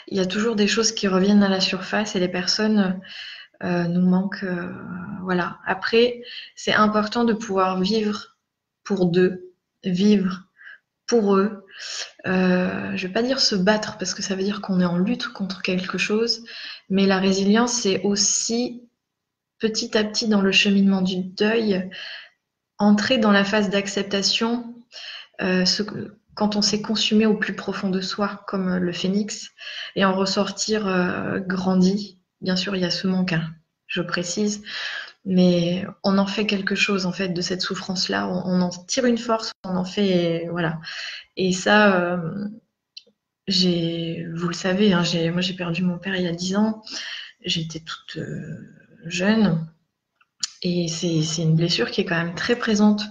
Il 0.08 0.18
y 0.18 0.20
a 0.20 0.26
toujours 0.26 0.56
des 0.56 0.68
choses 0.68 0.92
qui 0.92 1.08
reviennent 1.08 1.44
à 1.44 1.50
la 1.50 1.62
surface 1.62 2.16
et 2.16 2.20
les 2.20 2.28
personnes 2.28 3.00
euh, 3.64 3.88
nous 3.88 4.02
manque. 4.02 4.44
Euh, 4.44 4.70
voilà. 5.22 5.60
Après, 5.66 6.22
c'est 6.56 6.74
important 6.74 7.24
de 7.24 7.34
pouvoir 7.34 7.80
vivre 7.80 8.36
pour 8.84 9.06
deux, 9.06 9.54
vivre 9.86 10.44
pour 11.08 11.36
eux. 11.36 11.66
Euh, 12.26 12.96
je 12.96 13.08
vais 13.08 13.14
pas 13.14 13.24
dire 13.24 13.40
se 13.40 13.56
battre 13.56 13.98
parce 13.98 14.14
que 14.14 14.22
ça 14.22 14.36
veut 14.36 14.44
dire 14.44 14.62
qu'on 14.62 14.80
est 14.80 14.86
en 14.86 14.98
lutte 14.98 15.28
contre 15.28 15.62
quelque 15.62 15.98
chose, 15.98 16.44
mais 16.90 17.06
la 17.06 17.20
résilience, 17.20 17.74
c'est 17.74 18.02
aussi 18.04 18.90
petit 19.60 19.98
à 19.98 20.04
petit 20.04 20.28
dans 20.28 20.42
le 20.42 20.52
cheminement 20.52 21.02
du 21.02 21.24
deuil, 21.24 21.90
entrer 22.78 23.18
dans 23.18 23.32
la 23.32 23.44
phase 23.46 23.70
d'acceptation, 23.70 24.76
quand 25.40 26.56
on 26.56 26.62
s'est 26.62 26.82
consumé 26.82 27.26
au 27.26 27.36
plus 27.36 27.56
profond 27.56 27.90
de 27.90 28.02
soi, 28.02 28.44
comme 28.48 28.76
le 28.76 28.92
phénix, 28.92 29.52
et 29.96 30.04
en 30.04 30.14
ressortir 30.14 31.42
grandi, 31.48 32.20
Bien 32.44 32.58
sûr, 32.58 32.76
il 32.76 32.82
y 32.82 32.86
a 32.86 32.92
ce 32.92 33.08
manque, 33.08 33.32
hein, 33.32 33.50
je 33.88 34.02
précise, 34.02 34.64
mais 35.26 35.86
on 36.04 36.18
en 36.18 36.28
fait 36.28 36.46
quelque 36.46 36.76
chose 36.76 37.06
en 37.06 37.12
fait 37.12 37.30
de 37.30 37.42
cette 37.42 37.62
souffrance-là. 37.62 38.28
On, 38.28 38.62
en 38.62 38.70
tire 38.70 39.06
une 39.06 39.18
force, 39.18 39.52
on 39.64 39.76
en 39.76 39.86
fait, 39.86 40.48
voilà. 40.52 40.80
Et 41.38 41.54
ça, 41.54 41.96
euh, 41.96 42.48
j'ai, 43.48 44.26
vous 44.36 44.48
le 44.48 44.54
savez, 44.54 44.94
hein, 44.94 45.04
moi 45.32 45.42
j'ai 45.42 45.54
perdu 45.54 45.84
mon 45.84 45.98
père 45.98 46.16
il 46.16 46.24
y 46.24 46.28
a 46.28 46.34
dix 46.34 46.56
ans. 46.56 46.82
J'étais 47.46 47.80
toute 47.80 48.18
euh, 48.18 48.60
jeune 49.06 49.68
et 50.62 50.88
c'est 50.88 51.42
une 51.42 51.56
blessure 51.56 51.92
qui 51.92 52.02
est 52.02 52.06
quand 52.06 52.22
même 52.22 52.36
très 52.36 52.56
présente 52.56 53.04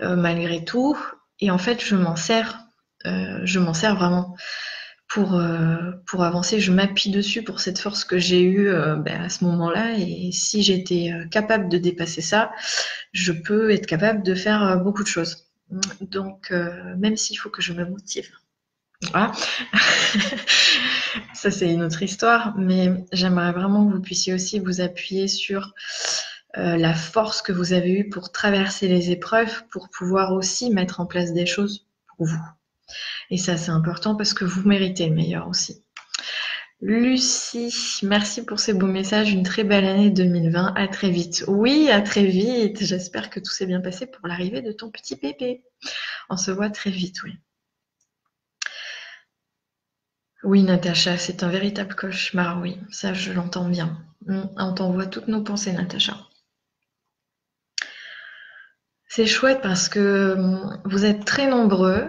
euh, 0.00 0.16
malgré 0.16 0.64
tout. 0.64 0.96
Et 1.40 1.50
en 1.50 1.58
fait, 1.58 1.82
je 1.84 1.96
m'en 1.96 2.16
sers, 2.16 2.58
je 3.04 3.58
m'en 3.58 3.72
sers 3.72 3.96
vraiment 3.96 4.36
pour, 5.10 5.34
euh, 5.34 5.90
pour 6.06 6.22
avancer. 6.22 6.60
Je 6.60 6.72
m'appuie 6.72 7.10
dessus 7.10 7.42
pour 7.42 7.60
cette 7.60 7.78
force 7.78 8.04
que 8.04 8.16
j'ai 8.16 8.42
eue 8.42 8.68
euh, 8.68 8.94
ben, 8.94 9.20
à 9.20 9.28
ce 9.28 9.44
moment-là. 9.44 9.98
Et 9.98 10.30
si 10.32 10.62
j'étais 10.62 11.12
euh, 11.12 11.26
capable 11.26 11.68
de 11.68 11.78
dépasser 11.78 12.22
ça, 12.22 12.52
je 13.12 13.32
peux 13.32 13.72
être 13.72 13.86
capable 13.86 14.22
de 14.22 14.34
faire 14.34 14.78
beaucoup 14.78 15.02
de 15.02 15.08
choses. 15.08 15.48
Donc, 16.00 16.50
même 16.98 17.16
s'il 17.16 17.38
faut 17.38 17.50
que 17.50 17.62
je 17.62 17.72
me 17.72 17.84
motive. 17.84 18.28
Voilà. 19.10 19.32
ça, 21.34 21.50
c'est 21.50 21.72
une 21.72 21.82
autre 21.82 22.02
histoire. 22.02 22.56
Mais 22.56 23.04
j'aimerais 23.12 23.52
vraiment 23.52 23.86
que 23.86 23.92
vous 23.92 24.00
puissiez 24.00 24.32
aussi 24.32 24.58
vous 24.60 24.80
appuyer 24.80 25.28
sur 25.28 25.74
la 26.54 26.94
force 26.94 27.42
que 27.42 27.52
vous 27.52 27.72
avez 27.72 27.92
eue 27.92 28.08
pour 28.08 28.32
traverser 28.32 28.88
les 28.88 29.10
épreuves, 29.10 29.64
pour 29.70 29.88
pouvoir 29.90 30.32
aussi 30.32 30.70
mettre 30.70 31.00
en 31.00 31.06
place 31.06 31.32
des 31.32 31.46
choses 31.46 31.86
pour 32.16 32.26
vous. 32.26 32.40
Et 33.30 33.36
ça, 33.36 33.56
c'est 33.56 33.70
important 33.70 34.16
parce 34.16 34.34
que 34.34 34.44
vous 34.44 34.66
méritez 34.68 35.08
le 35.08 35.14
meilleur 35.14 35.48
aussi. 35.48 35.84
Lucie, 36.82 38.00
merci 38.02 38.44
pour 38.44 38.58
ces 38.58 38.72
beaux 38.72 38.86
messages. 38.86 39.32
Une 39.32 39.42
très 39.42 39.64
belle 39.64 39.84
année 39.84 40.10
2020. 40.10 40.72
À 40.76 40.88
très 40.88 41.10
vite. 41.10 41.44
Oui, 41.46 41.90
à 41.90 42.00
très 42.00 42.24
vite. 42.24 42.82
J'espère 42.82 43.28
que 43.28 43.38
tout 43.38 43.50
s'est 43.50 43.66
bien 43.66 43.80
passé 43.80 44.06
pour 44.06 44.26
l'arrivée 44.26 44.62
de 44.62 44.72
ton 44.72 44.90
petit 44.90 45.16
bébé. 45.16 45.62
On 46.30 46.36
se 46.38 46.50
voit 46.50 46.70
très 46.70 46.90
vite, 46.90 47.22
oui. 47.22 47.38
Oui, 50.42 50.62
Natacha, 50.62 51.18
c'est 51.18 51.42
un 51.42 51.50
véritable 51.50 51.94
cauchemar, 51.94 52.60
oui. 52.62 52.78
Ça, 52.90 53.12
je 53.12 53.32
l'entends 53.32 53.68
bien. 53.68 54.02
On 54.26 54.72
t'envoie 54.72 55.06
toutes 55.06 55.28
nos 55.28 55.42
pensées, 55.42 55.72
Natacha. 55.72 56.16
C'est 59.06 59.26
chouette 59.26 59.60
parce 59.60 59.88
que 59.90 60.34
hum, 60.38 60.80
vous 60.84 61.04
êtes 61.04 61.24
très 61.26 61.46
nombreux 61.46 62.08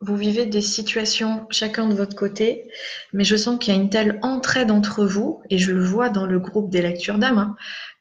vous 0.00 0.16
vivez 0.16 0.46
des 0.46 0.60
situations 0.60 1.46
chacun 1.50 1.88
de 1.88 1.94
votre 1.94 2.14
côté, 2.14 2.70
mais 3.12 3.24
je 3.24 3.34
sens 3.34 3.58
qu'il 3.58 3.74
y 3.74 3.76
a 3.76 3.80
une 3.80 3.90
telle 3.90 4.20
entraide 4.22 4.70
entre 4.70 5.04
vous, 5.04 5.42
et 5.50 5.58
je 5.58 5.72
le 5.72 5.82
vois 5.82 6.08
dans 6.08 6.24
le 6.24 6.38
groupe 6.38 6.70
des 6.70 6.82
lectures 6.82 7.18
d'âme. 7.18 7.38
Hein. 7.38 7.56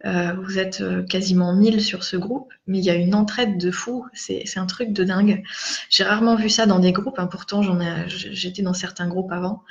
Euh, 0.05 0.33
vous 0.43 0.59
êtes 0.59 0.81
euh, 0.81 1.03
quasiment 1.03 1.55
1000 1.55 1.81
sur 1.81 2.03
ce 2.03 2.15
groupe, 2.15 2.53
mais 2.67 2.77
il 2.77 2.85
y 2.85 2.91
a 2.91 2.95
une 2.95 3.15
entraide 3.15 3.57
de 3.57 3.71
fou, 3.71 4.05
c'est 4.13 4.45
un 4.57 4.67
truc 4.67 4.93
de 4.93 5.03
dingue. 5.03 5.43
J'ai 5.89 6.03
rarement 6.03 6.35
vu 6.35 6.49
ça 6.49 6.67
dans 6.67 6.79
des 6.79 6.91
groupes, 6.91 7.17
hein. 7.17 7.27
pourtant 7.27 7.63
j'étais 8.07 8.61
dans 8.61 8.75
certains 8.75 9.07
groupes 9.07 9.31
avant, 9.31 9.63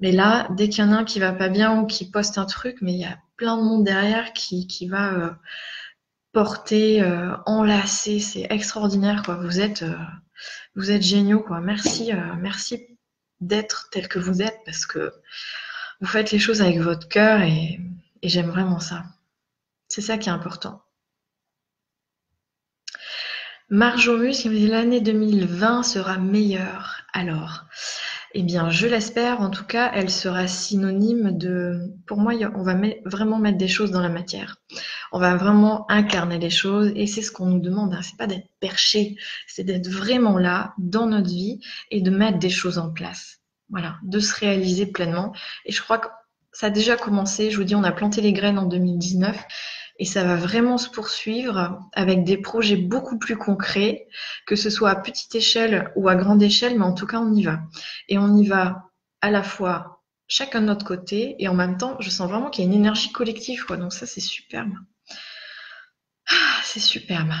mais 0.00 0.10
là, 0.10 0.48
dès 0.56 0.68
qu'il 0.68 0.84
y 0.84 0.86
en 0.86 0.92
a 0.92 0.96
un 0.96 1.04
qui 1.04 1.20
va 1.20 1.32
pas 1.32 1.48
bien 1.48 1.80
ou 1.80 1.86
qui 1.86 2.10
poste 2.10 2.38
un 2.38 2.44
truc, 2.44 2.78
mais 2.80 2.92
il 2.92 2.98
y 2.98 3.04
a 3.04 3.18
plein 3.36 3.56
de 3.56 3.62
monde 3.62 3.84
derrière 3.84 4.32
qui, 4.32 4.66
qui 4.66 4.88
va 4.88 5.12
euh, 5.12 5.30
porter, 6.32 7.04
enlacer, 7.46 8.18
c'est 8.18 8.46
extraordinaire 8.50 9.22
quoi. 9.22 9.36
Vous 9.36 9.60
êtes 9.60 9.84
vous 10.74 10.90
êtes 10.90 11.02
géniaux, 11.02 11.40
quoi. 11.40 11.60
Merci, 11.60 12.12
euh, 12.12 12.34
merci 12.38 12.98
d'être 13.40 13.88
tel 13.90 14.08
que 14.08 14.18
vous 14.18 14.42
êtes 14.42 14.58
parce 14.64 14.86
que 14.86 15.12
vous 16.00 16.06
faites 16.06 16.30
les 16.32 16.38
choses 16.38 16.62
avec 16.62 16.78
votre 16.78 17.08
cœur 17.08 17.40
et 17.42 17.80
j'aime 18.22 18.50
vraiment 18.50 18.80
ça. 18.80 19.04
C'est 19.88 20.02
ça 20.02 20.18
qui 20.18 20.28
est 20.28 20.32
important. 20.32 20.82
Marjomus 23.70 24.32
qui 24.32 24.48
me 24.48 24.54
dit 24.54 24.66
l'année 24.66 25.02
2020 25.02 25.82
sera 25.82 26.16
meilleure. 26.16 27.02
Alors, 27.12 27.66
eh 28.32 28.42
bien, 28.42 28.70
je 28.70 28.86
l'espère. 28.86 29.42
En 29.42 29.50
tout 29.50 29.64
cas, 29.64 29.90
elle 29.94 30.08
sera 30.08 30.46
synonyme 30.46 31.36
de. 31.36 31.92
Pour 32.06 32.16
moi, 32.16 32.32
on 32.54 32.62
va 32.62 32.74
vraiment 33.04 33.38
mettre 33.38 33.58
des 33.58 33.68
choses 33.68 33.90
dans 33.90 34.00
la 34.00 34.08
matière. 34.08 34.56
On 35.12 35.18
va 35.18 35.36
vraiment 35.36 35.90
incarner 35.90 36.38
les 36.38 36.50
choses, 36.50 36.92
et 36.94 37.06
c'est 37.06 37.22
ce 37.22 37.32
qu'on 37.32 37.46
nous 37.46 37.60
demande. 37.60 37.94
Hein. 37.94 38.02
C'est 38.02 38.16
pas 38.16 38.26
d'être 38.26 38.48
perché, 38.60 39.16
c'est 39.46 39.64
d'être 39.64 39.88
vraiment 39.88 40.38
là 40.38 40.74
dans 40.78 41.06
notre 41.06 41.28
vie 41.28 41.60
et 41.90 42.00
de 42.00 42.10
mettre 42.10 42.38
des 42.38 42.50
choses 42.50 42.78
en 42.78 42.90
place. 42.90 43.40
Voilà, 43.70 43.96
de 44.02 44.18
se 44.18 44.34
réaliser 44.34 44.86
pleinement. 44.86 45.32
Et 45.66 45.72
je 45.72 45.82
crois 45.82 45.98
que 45.98 46.08
ça 46.52 46.66
a 46.66 46.70
déjà 46.70 46.96
commencé. 46.96 47.50
Je 47.50 47.56
vous 47.56 47.64
dis, 47.64 47.74
on 47.74 47.84
a 47.84 47.92
planté 47.92 48.20
les 48.20 48.32
graines 48.32 48.58
en 48.58 48.66
2019 48.66 49.36
et 49.98 50.04
ça 50.04 50.24
va 50.24 50.36
vraiment 50.36 50.78
se 50.78 50.88
poursuivre 50.88 51.80
avec 51.92 52.24
des 52.24 52.36
projets 52.36 52.76
beaucoup 52.76 53.18
plus 53.18 53.36
concrets, 53.36 54.06
que 54.46 54.56
ce 54.56 54.70
soit 54.70 54.90
à 54.90 54.96
petite 54.96 55.34
échelle 55.34 55.90
ou 55.96 56.08
à 56.08 56.14
grande 56.14 56.42
échelle, 56.42 56.78
mais 56.78 56.84
en 56.84 56.94
tout 56.94 57.06
cas, 57.06 57.20
on 57.20 57.34
y 57.34 57.42
va. 57.42 57.60
Et 58.08 58.16
on 58.16 58.36
y 58.36 58.46
va 58.46 58.90
à 59.20 59.30
la 59.30 59.42
fois 59.42 60.02
chacun 60.28 60.60
de 60.60 60.66
notre 60.66 60.84
côté, 60.84 61.34
et 61.38 61.48
en 61.48 61.54
même 61.54 61.78
temps, 61.78 61.96
je 62.00 62.10
sens 62.10 62.30
vraiment 62.30 62.50
qu'il 62.50 62.64
y 62.64 62.68
a 62.68 62.70
une 62.70 62.76
énergie 62.76 63.10
collective, 63.12 63.64
quoi. 63.64 63.76
Donc 63.76 63.92
ça, 63.92 64.06
c'est 64.06 64.20
superbe. 64.20 64.72
C'est 66.70 66.80
superbe. 66.80 67.32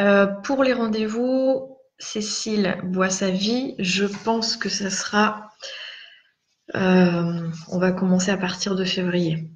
Euh, 0.00 0.26
pour 0.26 0.64
les 0.64 0.72
rendez-vous, 0.72 1.78
Cécile 1.96 2.80
boit 2.82 3.08
sa 3.08 3.30
vie. 3.30 3.76
Je 3.78 4.04
pense 4.04 4.56
que 4.56 4.68
ça 4.68 4.90
sera. 4.90 5.52
Euh, 6.74 7.48
on 7.68 7.78
va 7.78 7.92
commencer 7.92 8.32
à 8.32 8.36
partir 8.36 8.74
de 8.74 8.84
février 8.84 9.48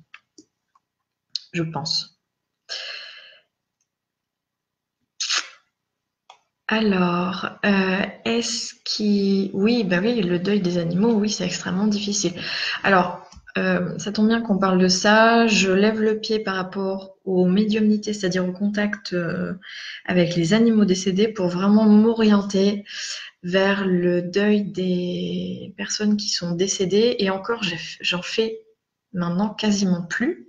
je 1.52 1.64
pense. 1.64 2.20
Alors, 6.68 7.58
euh, 7.64 8.02
est-ce 8.24 8.74
qui... 8.84 9.50
Oui, 9.54 9.82
bah 9.82 9.98
oui, 10.00 10.20
le 10.20 10.38
deuil 10.38 10.60
des 10.60 10.76
animaux, 10.76 11.14
oui, 11.14 11.30
c'est 11.30 11.46
extrêmement 11.46 11.86
difficile. 11.86 12.34
Alors, 12.84 13.28
ça 13.98 14.12
tombe 14.12 14.28
bien 14.28 14.40
qu'on 14.40 14.58
parle 14.58 14.78
de 14.78 14.86
ça. 14.86 15.48
Je 15.48 15.72
lève 15.72 16.00
le 16.00 16.20
pied 16.20 16.38
par 16.38 16.54
rapport 16.54 17.17
aux 17.28 17.44
médiumnités, 17.44 18.14
c'est-à-dire 18.14 18.48
au 18.48 18.52
contact 18.52 19.12
euh, 19.12 19.52
avec 20.06 20.34
les 20.34 20.54
animaux 20.54 20.86
décédés 20.86 21.28
pour 21.28 21.48
vraiment 21.48 21.84
m'orienter 21.84 22.84
vers 23.42 23.86
le 23.86 24.22
deuil 24.22 24.64
des 24.64 25.74
personnes 25.76 26.16
qui 26.16 26.30
sont 26.30 26.52
décédées. 26.52 27.16
Et 27.18 27.28
encore, 27.28 27.62
j'en 28.00 28.22
fais 28.22 28.60
maintenant 29.12 29.50
quasiment 29.50 30.02
plus 30.02 30.48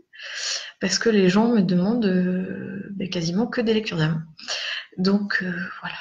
parce 0.79 0.99
que 0.99 1.09
les 1.09 1.29
gens 1.29 1.49
me 1.49 1.61
demandent 1.61 2.05
euh, 2.05 2.87
ben, 2.91 3.09
quasiment 3.09 3.45
que 3.45 3.59
des 3.59 3.73
lectures 3.73 3.97
d'âme. 3.97 4.25
Donc 4.97 5.43
euh, 5.43 5.51
voilà. 5.81 5.97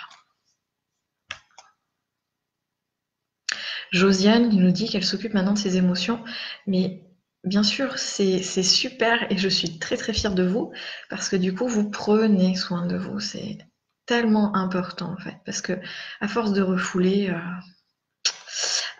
Josiane 3.90 4.50
nous 4.50 4.70
dit 4.70 4.88
qu'elle 4.88 5.04
s'occupe 5.04 5.34
maintenant 5.34 5.54
de 5.54 5.58
ses 5.58 5.76
émotions, 5.76 6.22
mais 6.68 7.07
bien 7.44 7.62
sûr, 7.62 7.98
c'est 7.98 8.42
super 8.42 9.30
et 9.30 9.38
je 9.38 9.48
suis 9.48 9.78
très 9.78 9.96
très 9.96 10.12
fière 10.12 10.34
de 10.34 10.46
vous 10.46 10.72
parce 11.10 11.28
que 11.28 11.36
du 11.36 11.54
coup, 11.54 11.68
vous 11.68 11.90
prenez 11.90 12.56
soin 12.56 12.86
de 12.86 12.96
vous. 12.96 13.20
C'est 13.20 13.58
tellement 14.06 14.54
important 14.56 15.12
en 15.12 15.16
fait 15.16 15.36
parce 15.44 15.60
que 15.60 15.74
à 16.20 16.28
force 16.28 16.52
de 16.52 16.62
refouler, 16.62 17.30
euh, 17.30 17.38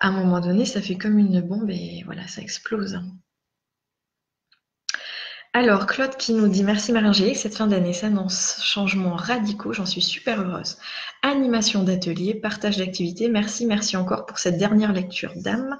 à 0.00 0.08
un 0.08 0.12
moment 0.12 0.40
donné, 0.40 0.64
ça 0.64 0.80
fait 0.80 0.96
comme 0.96 1.18
une 1.18 1.40
bombe 1.40 1.70
et 1.70 2.02
voilà, 2.04 2.26
ça 2.28 2.42
explose. 2.42 3.00
Alors, 5.58 5.86
Claude 5.86 6.16
qui 6.16 6.34
nous 6.34 6.46
dit 6.46 6.62
merci 6.62 6.92
Marie-Angélique, 6.92 7.36
cette 7.36 7.56
fin 7.56 7.66
d'année 7.66 7.92
s'annonce 7.92 8.60
changements 8.62 9.16
radicaux, 9.16 9.72
j'en 9.72 9.86
suis 9.86 10.00
super 10.00 10.40
heureuse. 10.40 10.76
Animation 11.22 11.82
d'atelier, 11.82 12.34
partage 12.34 12.76
d'activités, 12.76 13.28
merci, 13.28 13.66
merci 13.66 13.96
encore 13.96 14.24
pour 14.24 14.38
cette 14.38 14.56
dernière 14.56 14.92
lecture 14.92 15.32
d'âme. 15.34 15.76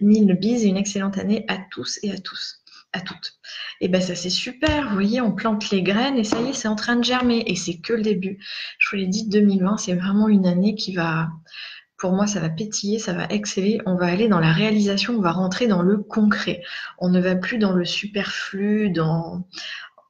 Mille 0.00 0.32
bise 0.40 0.64
et 0.64 0.68
une 0.68 0.78
excellente 0.78 1.18
année 1.18 1.44
à 1.48 1.58
tous 1.70 1.98
et 2.02 2.12
à 2.12 2.16
tous, 2.16 2.62
à 2.94 3.02
toutes. 3.02 3.34
Et 3.82 3.84
eh 3.84 3.88
ben 3.88 4.00
ça 4.00 4.14
c'est 4.14 4.30
super, 4.30 4.88
vous 4.88 4.94
voyez, 4.94 5.20
on 5.20 5.32
plante 5.32 5.68
les 5.68 5.82
graines 5.82 6.16
et 6.16 6.24
ça 6.24 6.40
y 6.40 6.48
est, 6.48 6.52
c'est 6.54 6.68
en 6.68 6.76
train 6.76 6.96
de 6.96 7.04
germer 7.04 7.44
et 7.46 7.56
c'est 7.56 7.76
que 7.76 7.92
le 7.92 8.02
début. 8.02 8.38
Je 8.78 8.88
vous 8.88 8.96
l'ai 8.96 9.06
dit, 9.06 9.28
2020, 9.28 9.76
c'est 9.76 9.94
vraiment 9.96 10.28
une 10.28 10.46
année 10.46 10.74
qui 10.74 10.94
va 10.94 11.28
pour 12.00 12.12
moi, 12.12 12.26
ça 12.26 12.40
va 12.40 12.48
pétiller, 12.48 12.98
ça 12.98 13.12
va 13.12 13.26
exceller. 13.26 13.80
On 13.84 13.94
va 13.94 14.06
aller 14.06 14.26
dans 14.26 14.40
la 14.40 14.52
réalisation, 14.52 15.14
on 15.14 15.20
va 15.20 15.32
rentrer 15.32 15.66
dans 15.66 15.82
le 15.82 15.98
concret. 15.98 16.62
On 16.98 17.10
ne 17.10 17.20
va 17.20 17.36
plus 17.36 17.58
dans 17.58 17.72
le 17.72 17.84
superflu, 17.84 18.90
dans. 18.90 19.46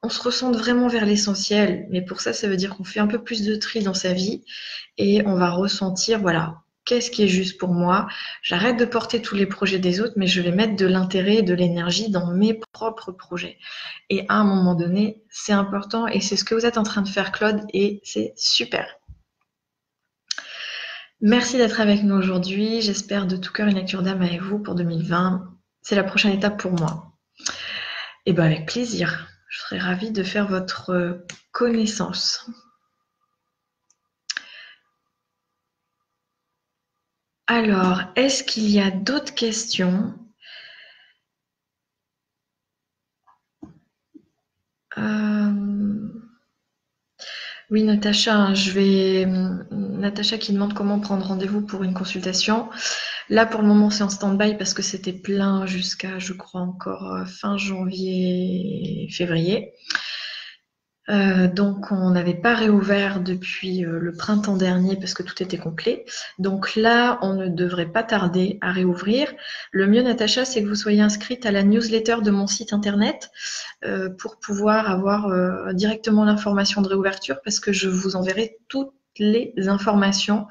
On 0.02 0.08
se 0.08 0.22
ressent 0.22 0.52
vraiment 0.52 0.86
vers 0.86 1.04
l'essentiel. 1.04 1.86
Mais 1.90 2.02
pour 2.02 2.20
ça, 2.20 2.32
ça 2.32 2.48
veut 2.48 2.56
dire 2.56 2.76
qu'on 2.76 2.84
fait 2.84 3.00
un 3.00 3.08
peu 3.08 3.22
plus 3.22 3.44
de 3.44 3.56
tri 3.56 3.82
dans 3.82 3.92
sa 3.92 4.12
vie 4.12 4.44
et 4.98 5.26
on 5.26 5.34
va 5.34 5.50
ressentir, 5.50 6.20
voilà, 6.20 6.62
qu'est-ce 6.84 7.10
qui 7.10 7.24
est 7.24 7.28
juste 7.28 7.58
pour 7.58 7.70
moi. 7.70 8.06
J'arrête 8.42 8.78
de 8.78 8.84
porter 8.84 9.20
tous 9.20 9.34
les 9.34 9.46
projets 9.46 9.80
des 9.80 10.00
autres, 10.00 10.14
mais 10.16 10.28
je 10.28 10.40
vais 10.40 10.52
mettre 10.52 10.76
de 10.76 10.86
l'intérêt, 10.86 11.42
de 11.42 11.54
l'énergie 11.54 12.08
dans 12.08 12.28
mes 12.28 12.54
propres 12.72 13.10
projets. 13.10 13.58
Et 14.10 14.24
à 14.28 14.36
un 14.36 14.44
moment 14.44 14.76
donné, 14.76 15.22
c'est 15.28 15.52
important 15.52 16.06
et 16.06 16.20
c'est 16.20 16.36
ce 16.36 16.44
que 16.44 16.54
vous 16.54 16.66
êtes 16.66 16.78
en 16.78 16.84
train 16.84 17.02
de 17.02 17.08
faire, 17.08 17.32
Claude, 17.32 17.62
et 17.74 18.00
c'est 18.04 18.32
super. 18.36 18.99
Merci 21.22 21.58
d'être 21.58 21.80
avec 21.80 22.02
nous 22.02 22.14
aujourd'hui. 22.14 22.80
J'espère 22.80 23.26
de 23.26 23.36
tout 23.36 23.52
cœur 23.52 23.68
une 23.68 23.74
lecture 23.74 24.02
d'âme 24.02 24.22
avec 24.22 24.40
vous 24.40 24.58
pour 24.58 24.74
2020. 24.74 25.54
C'est 25.82 25.94
la 25.94 26.04
prochaine 26.04 26.32
étape 26.32 26.58
pour 26.58 26.72
moi. 26.72 27.12
Et 28.24 28.30
eh 28.30 28.32
bien 28.32 28.44
avec 28.44 28.66
plaisir. 28.66 29.28
Je 29.48 29.60
serais 29.60 29.78
ravie 29.78 30.12
de 30.12 30.22
faire 30.22 30.48
votre 30.48 31.26
connaissance. 31.52 32.48
Alors, 37.46 38.00
est-ce 38.16 38.42
qu'il 38.42 38.70
y 38.70 38.80
a 38.80 38.90
d'autres 38.90 39.34
questions? 39.34 40.14
Euh... 44.96 46.29
Oui, 47.70 47.84
Natacha, 47.84 48.52
je 48.52 48.72
vais. 48.72 49.26
Natacha 49.70 50.38
qui 50.38 50.52
demande 50.52 50.74
comment 50.74 50.98
prendre 50.98 51.24
rendez-vous 51.26 51.60
pour 51.60 51.84
une 51.84 51.94
consultation. 51.94 52.68
Là, 53.28 53.46
pour 53.46 53.62
le 53.62 53.68
moment, 53.68 53.90
c'est 53.90 54.02
en 54.02 54.08
stand-by 54.08 54.56
parce 54.56 54.74
que 54.74 54.82
c'était 54.82 55.12
plein 55.12 55.66
jusqu'à, 55.66 56.18
je 56.18 56.32
crois, 56.32 56.62
encore 56.62 57.14
euh, 57.14 57.24
fin 57.26 57.56
janvier, 57.56 59.08
février. 59.12 59.72
Euh, 61.10 61.48
donc 61.48 61.90
on 61.90 62.10
n'avait 62.10 62.34
pas 62.34 62.54
réouvert 62.54 63.20
depuis 63.20 63.84
euh, 63.84 63.98
le 63.98 64.12
printemps 64.12 64.56
dernier 64.56 64.96
parce 64.96 65.14
que 65.14 65.22
tout 65.22 65.42
était 65.42 65.58
complet. 65.58 66.04
Donc 66.38 66.76
là, 66.76 67.18
on 67.22 67.34
ne 67.34 67.48
devrait 67.48 67.90
pas 67.90 68.02
tarder 68.02 68.58
à 68.60 68.70
réouvrir. 68.70 69.32
Le 69.72 69.86
mieux, 69.86 70.02
Natacha, 70.02 70.44
c'est 70.44 70.62
que 70.62 70.68
vous 70.68 70.74
soyez 70.74 71.00
inscrite 71.00 71.46
à 71.46 71.50
la 71.50 71.62
newsletter 71.62 72.18
de 72.22 72.30
mon 72.30 72.46
site 72.46 72.72
internet 72.72 73.30
euh, 73.84 74.08
pour 74.08 74.38
pouvoir 74.38 74.90
avoir 74.90 75.30
directement 75.74 76.24
l'information 76.24 76.82
de 76.82 76.88
réouverture 76.88 77.40
parce 77.42 77.60
que 77.60 77.72
je 77.72 77.88
vous 77.88 78.16
enverrai 78.16 78.58
toutes 78.68 78.92
les 79.18 79.54
informations 79.66 80.46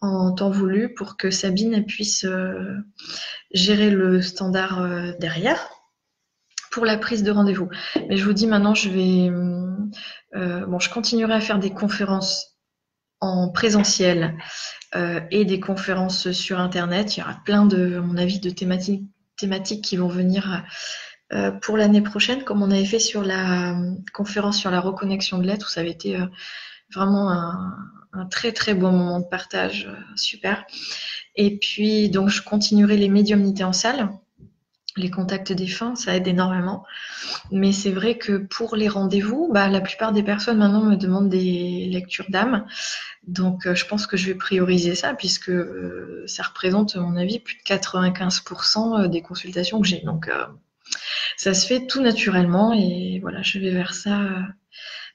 en 0.00 0.32
temps 0.32 0.50
voulu 0.50 0.92
pour 0.94 1.16
que 1.16 1.30
Sabine 1.30 1.84
puisse 1.84 2.26
gérer 3.52 3.90
le 3.90 4.20
standard 4.20 5.16
derrière 5.18 5.68
pour 6.72 6.84
la 6.86 6.96
prise 6.96 7.22
de 7.22 7.30
rendez-vous. 7.30 7.68
Mais 8.08 8.16
je 8.16 8.24
vous 8.24 8.32
dis 8.32 8.48
maintenant, 8.48 8.74
je 8.74 8.88
vais, 8.88 9.30
euh, 10.34 10.66
bon, 10.66 10.80
je 10.80 10.90
continuerai 10.90 11.34
à 11.34 11.40
faire 11.40 11.58
des 11.58 11.70
conférences 11.70 12.56
en 13.20 13.50
présentiel 13.50 14.36
euh, 14.96 15.20
et 15.30 15.44
des 15.44 15.60
conférences 15.60 16.32
sur 16.32 16.58
Internet. 16.58 17.16
Il 17.16 17.20
y 17.20 17.22
aura 17.22 17.38
plein 17.44 17.66
de, 17.66 17.98
à 17.98 18.00
mon 18.00 18.16
avis, 18.16 18.40
de 18.40 18.50
thématiques, 18.50 19.04
qui 19.82 19.96
vont 19.96 20.08
venir 20.08 20.64
euh, 21.32 21.50
pour 21.50 21.76
l'année 21.76 22.00
prochaine, 22.00 22.42
comme 22.42 22.62
on 22.62 22.70
avait 22.70 22.84
fait 22.84 22.98
sur 22.98 23.22
la 23.22 23.76
conférence 24.12 24.58
sur 24.58 24.70
la 24.70 24.80
reconnexion 24.80 25.38
de 25.38 25.46
l'être, 25.46 25.66
où 25.66 25.70
ça 25.70 25.80
avait 25.80 25.90
été 25.90 26.16
vraiment 26.94 27.30
un, 27.30 27.76
un, 28.12 28.26
très 28.26 28.52
très 28.52 28.74
bon 28.74 28.92
moment 28.92 29.18
de 29.18 29.26
partage, 29.26 29.90
super. 30.14 30.64
Et 31.34 31.58
puis 31.58 32.08
donc 32.08 32.28
je 32.28 32.40
continuerai 32.40 32.96
les 32.96 33.08
médiumnités 33.08 33.64
en 33.64 33.72
salle 33.72 34.10
les 34.96 35.10
contacts 35.10 35.52
défunts, 35.52 35.94
ça 35.94 36.14
aide 36.14 36.26
énormément. 36.26 36.84
Mais 37.50 37.72
c'est 37.72 37.90
vrai 37.90 38.18
que 38.18 38.36
pour 38.36 38.76
les 38.76 38.88
rendez-vous, 38.88 39.50
bah, 39.52 39.68
la 39.68 39.80
plupart 39.80 40.12
des 40.12 40.22
personnes 40.22 40.58
maintenant 40.58 40.82
me 40.82 40.96
demandent 40.96 41.28
des 41.28 41.88
lectures 41.90 42.26
d'âme. 42.28 42.66
Donc 43.26 43.66
euh, 43.66 43.74
je 43.74 43.86
pense 43.86 44.06
que 44.06 44.16
je 44.16 44.26
vais 44.26 44.34
prioriser 44.34 44.94
ça 44.94 45.14
puisque 45.14 45.50
euh, 45.50 46.24
ça 46.26 46.42
représente, 46.42 46.96
à 46.96 47.00
mon 47.00 47.16
avis, 47.16 47.38
plus 47.38 47.56
de 47.56 47.62
95% 47.62 49.04
euh, 49.04 49.08
des 49.08 49.22
consultations 49.22 49.80
que 49.80 49.86
j'ai. 49.86 50.00
Donc 50.00 50.30
ça 51.36 51.54
se 51.54 51.66
fait 51.66 51.86
tout 51.86 52.02
naturellement 52.02 52.72
et 52.72 53.18
voilà, 53.20 53.42
je 53.42 53.58
vais 53.58 53.70
vers 53.70 53.94
ça 53.94 54.18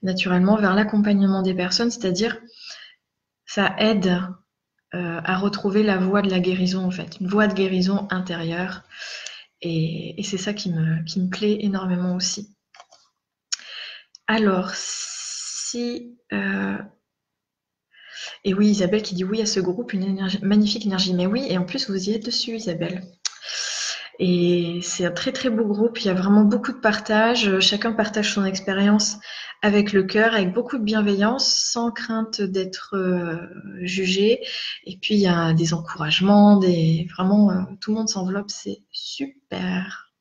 naturellement, 0.01 0.55
vers 0.55 0.73
l'accompagnement 0.73 1.41
des 1.41 1.53
personnes, 1.53 1.91
c'est-à-dire 1.91 2.37
ça 3.45 3.75
aide 3.77 4.21
à 4.93 5.37
retrouver 5.37 5.83
la 5.83 5.97
voie 5.97 6.21
de 6.21 6.29
la 6.29 6.39
guérison 6.39 6.85
en 6.85 6.91
fait, 6.91 7.17
une 7.19 7.27
voie 7.27 7.47
de 7.47 7.53
guérison 7.53 8.07
intérieure 8.09 8.83
Et, 9.61 10.21
c'est 10.23 10.37
ça 10.37 10.53
qui 10.53 10.71
me, 10.71 11.29
plaît 11.29 11.57
énormément 11.61 12.15
aussi. 12.15 12.55
Alors, 14.27 14.71
si... 14.75 16.17
Euh, 16.33 16.77
et 18.43 18.53
oui, 18.53 18.67
Isabelle 18.67 19.01
qui 19.01 19.15
dit 19.15 19.23
oui 19.23 19.41
à 19.41 19.45
ce 19.45 19.59
groupe, 19.59 19.93
une 19.93 20.29
magnifique 20.41 20.85
énergie. 20.85 21.13
Mais 21.13 21.27
oui, 21.27 21.45
et 21.49 21.57
en 21.57 21.65
plus, 21.65 21.89
vous 21.89 22.09
y 22.09 22.13
êtes 22.13 22.25
dessus, 22.25 22.55
Isabelle. 22.55 23.03
Et 24.19 24.79
c'est 24.81 25.05
un 25.05 25.11
très 25.11 25.31
très 25.31 25.49
beau 25.49 25.65
groupe. 25.65 25.99
Il 25.99 26.07
y 26.07 26.09
a 26.09 26.13
vraiment 26.13 26.43
beaucoup 26.43 26.71
de 26.71 26.79
partage. 26.79 27.59
Chacun 27.59 27.91
partage 27.91 28.33
son 28.33 28.45
expérience 28.45 29.17
avec 29.61 29.93
le 29.93 30.03
cœur, 30.03 30.33
avec 30.33 30.53
beaucoup 30.53 30.77
de 30.77 30.83
bienveillance, 30.83 31.47
sans 31.47 31.91
crainte 31.91 32.41
d'être 32.41 32.95
euh, 32.95 33.37
jugé. 33.81 34.39
Et 34.85 34.97
puis 34.97 35.15
il 35.15 35.19
y 35.19 35.27
a 35.27 35.53
des 35.53 35.73
encouragements, 35.73 36.57
des 36.57 37.07
vraiment 37.13 37.51
euh, 37.51 37.61
tout 37.79 37.91
le 37.91 37.97
monde 37.97 38.09
s'enveloppe. 38.09 38.49
C'est 38.49 38.79
super. 38.91 40.11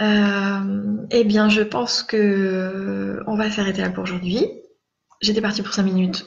Euh, 0.00 1.06
eh 1.10 1.24
bien, 1.24 1.48
je 1.48 1.62
pense 1.62 2.02
que 2.02 3.22
on 3.26 3.36
va 3.36 3.50
s'arrêter 3.50 3.82
là 3.82 3.90
pour 3.90 4.02
aujourd'hui. 4.02 4.46
J'étais 5.22 5.40
partie 5.40 5.62
pour 5.62 5.72
5 5.72 5.84
minutes. 5.84 6.26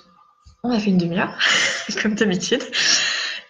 On 0.64 0.72
a 0.72 0.80
fait 0.80 0.90
une 0.90 0.98
demi-heure, 0.98 1.38
comme 2.02 2.16
d'habitude. 2.16 2.64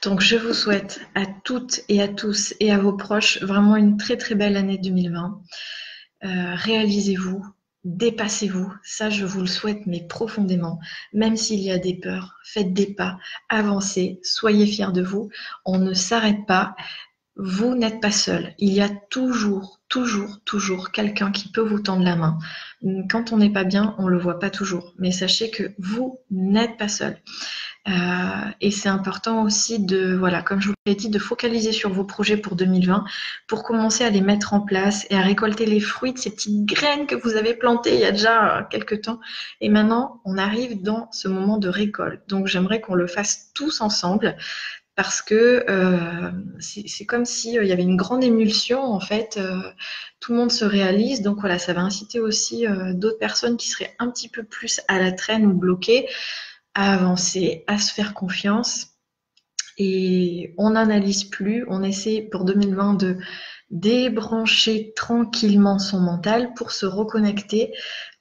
Donc, 0.01 0.21
je 0.21 0.37
vous 0.37 0.53
souhaite 0.53 1.01
à 1.13 1.25
toutes 1.43 1.81
et 1.89 2.01
à 2.01 2.07
tous 2.07 2.53
et 2.61 2.71
à 2.71 2.77
vos 2.77 2.93
proches 2.93 3.41
vraiment 3.41 3.75
une 3.75 3.97
très 3.97 4.15
très 4.15 4.33
belle 4.33 4.55
année 4.55 4.77
2020. 4.77 5.41
Euh, 6.23 6.55
réalisez-vous, 6.55 7.45
dépassez-vous. 7.83 8.73
Ça, 8.81 9.09
je 9.09 9.25
vous 9.25 9.41
le 9.41 9.47
souhaite, 9.47 9.85
mais 9.87 10.07
profondément. 10.07 10.79
Même 11.11 11.35
s'il 11.35 11.59
y 11.59 11.71
a 11.71 11.77
des 11.77 11.95
peurs, 11.95 12.35
faites 12.45 12.73
des 12.73 12.93
pas, 12.93 13.17
avancez, 13.49 14.19
soyez 14.23 14.65
fiers 14.65 14.93
de 14.93 15.01
vous. 15.01 15.29
On 15.65 15.79
ne 15.79 15.93
s'arrête 15.93 16.45
pas. 16.47 16.75
Vous 17.35 17.75
n'êtes 17.75 18.01
pas 18.01 18.11
seul. 18.11 18.53
Il 18.57 18.73
y 18.73 18.81
a 18.81 18.89
toujours, 19.09 19.79
toujours, 19.87 20.41
toujours 20.43 20.91
quelqu'un 20.91 21.31
qui 21.31 21.49
peut 21.49 21.61
vous 21.61 21.79
tendre 21.79 22.03
la 22.03 22.17
main. 22.17 22.37
Quand 23.09 23.31
on 23.31 23.37
n'est 23.37 23.51
pas 23.51 23.63
bien, 23.63 23.95
on 23.97 24.07
le 24.07 24.19
voit 24.19 24.39
pas 24.39 24.49
toujours. 24.49 24.93
Mais 24.97 25.11
sachez 25.11 25.49
que 25.49 25.71
vous 25.77 26.19
n'êtes 26.31 26.77
pas 26.77 26.89
seul. 26.89 27.17
Euh, 27.87 27.91
et 28.61 28.71
c'est 28.71 28.89
important 28.89 29.43
aussi 29.43 29.79
de, 29.79 30.13
voilà, 30.15 30.41
comme 30.41 30.61
je 30.61 30.67
vous 30.67 30.75
l'ai 30.85 30.95
dit, 30.95 31.09
de 31.09 31.17
focaliser 31.17 31.71
sur 31.71 31.91
vos 31.91 32.03
projets 32.03 32.37
pour 32.37 32.55
2020 32.55 33.05
pour 33.47 33.63
commencer 33.63 34.03
à 34.03 34.09
les 34.09 34.21
mettre 34.21 34.53
en 34.53 34.59
place 34.59 35.07
et 35.09 35.15
à 35.15 35.21
récolter 35.21 35.65
les 35.65 35.79
fruits 35.79 36.13
de 36.13 36.17
ces 36.17 36.29
petites 36.29 36.65
graines 36.65 37.07
que 37.07 37.15
vous 37.15 37.35
avez 37.35 37.53
plantées 37.53 37.95
il 37.95 38.01
y 38.01 38.05
a 38.05 38.11
déjà 38.11 38.67
quelques 38.69 39.01
temps. 39.01 39.19
Et 39.61 39.69
maintenant, 39.69 40.21
on 40.25 40.37
arrive 40.37 40.81
dans 40.81 41.09
ce 41.11 41.27
moment 41.27 41.57
de 41.57 41.69
récolte. 41.69 42.21
Donc, 42.27 42.47
j'aimerais 42.47 42.81
qu'on 42.81 42.95
le 42.95 43.07
fasse 43.07 43.51
tous 43.53 43.81
ensemble 43.81 44.35
parce 44.99 45.21
que 45.21 45.63
euh, 45.69 46.29
c'est 46.59 47.05
comme 47.05 47.23
s'il 47.23 47.57
euh, 47.57 47.63
y 47.63 47.71
avait 47.71 47.83
une 47.83 47.95
grande 47.95 48.21
émulsion, 48.21 48.83
en 48.83 48.99
fait, 48.99 49.37
euh, 49.37 49.61
tout 50.19 50.33
le 50.33 50.39
monde 50.39 50.51
se 50.51 50.65
réalise, 50.65 51.21
donc 51.21 51.39
voilà, 51.39 51.57
ça 51.57 51.71
va 51.71 51.79
inciter 51.79 52.19
aussi 52.19 52.65
d'autres 52.95 53.17
personnes 53.17 53.55
qui 53.55 53.69
seraient 53.69 53.95
un 53.99 54.11
petit 54.11 54.27
peu 54.27 54.43
plus 54.43 54.81
à 54.89 54.99
la 54.99 55.13
traîne 55.13 55.45
ou 55.45 55.53
bloquées 55.53 56.05
à 56.73 56.93
avancer, 56.93 57.63
à 57.67 57.77
se 57.79 57.93
faire 57.93 58.13
confiance. 58.13 58.87
Et 59.77 60.53
on 60.57 60.71
n'analyse 60.71 61.23
plus, 61.23 61.65
on 61.69 61.83
essaie 61.83 62.27
pour 62.29 62.43
2020 62.43 62.95
de 62.95 63.17
débrancher 63.69 64.93
tranquillement 64.95 65.77
son 65.77 65.99
mental 65.99 66.53
pour 66.55 66.71
se 66.71 66.85
reconnecter 66.85 67.71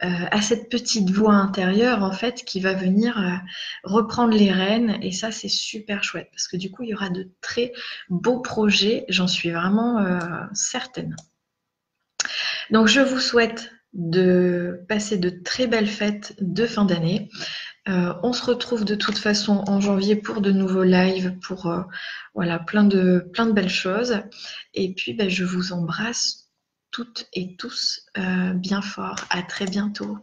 euh, 0.04 0.08
à 0.30 0.42
cette 0.42 0.68
petite 0.68 1.10
voix 1.10 1.34
intérieure 1.34 2.02
en 2.02 2.12
fait 2.12 2.44
qui 2.44 2.60
va 2.60 2.74
venir 2.74 3.18
euh, 3.18 3.30
reprendre 3.82 4.36
les 4.36 4.52
rênes 4.52 4.98
et 5.00 5.10
ça 5.10 5.32
c'est 5.32 5.48
super 5.48 6.04
chouette 6.04 6.28
parce 6.32 6.48
que 6.48 6.58
du 6.58 6.70
coup 6.70 6.82
il 6.82 6.90
y 6.90 6.94
aura 6.94 7.08
de 7.08 7.30
très 7.40 7.72
beaux 8.10 8.40
projets, 8.40 9.06
j'en 9.08 9.26
suis 9.26 9.50
vraiment 9.50 9.98
euh, 9.98 10.18
certaine. 10.52 11.16
Donc 12.70 12.88
je 12.88 13.00
vous 13.00 13.20
souhaite 13.20 13.72
de 13.94 14.84
passer 14.86 15.16
de 15.16 15.30
très 15.30 15.66
belles 15.66 15.88
fêtes 15.88 16.34
de 16.40 16.66
fin 16.66 16.84
d'année. 16.84 17.30
Euh, 17.88 18.12
on 18.22 18.32
se 18.32 18.44
retrouve 18.44 18.84
de 18.84 18.94
toute 18.94 19.18
façon 19.18 19.64
en 19.66 19.80
janvier 19.80 20.16
pour 20.16 20.40
de 20.40 20.52
nouveaux 20.52 20.82
lives, 20.82 21.38
pour 21.40 21.66
euh, 21.66 21.82
voilà, 22.34 22.58
plein 22.58 22.84
de, 22.84 23.26
plein 23.32 23.46
de 23.46 23.52
belles 23.52 23.70
choses. 23.70 24.20
Et 24.74 24.92
puis, 24.94 25.14
ben, 25.14 25.30
je 25.30 25.44
vous 25.44 25.72
embrasse 25.72 26.50
toutes 26.90 27.26
et 27.32 27.56
tous 27.56 28.06
euh, 28.18 28.52
bien 28.52 28.82
fort. 28.82 29.16
À 29.30 29.42
très 29.42 29.66
bientôt. 29.66 30.18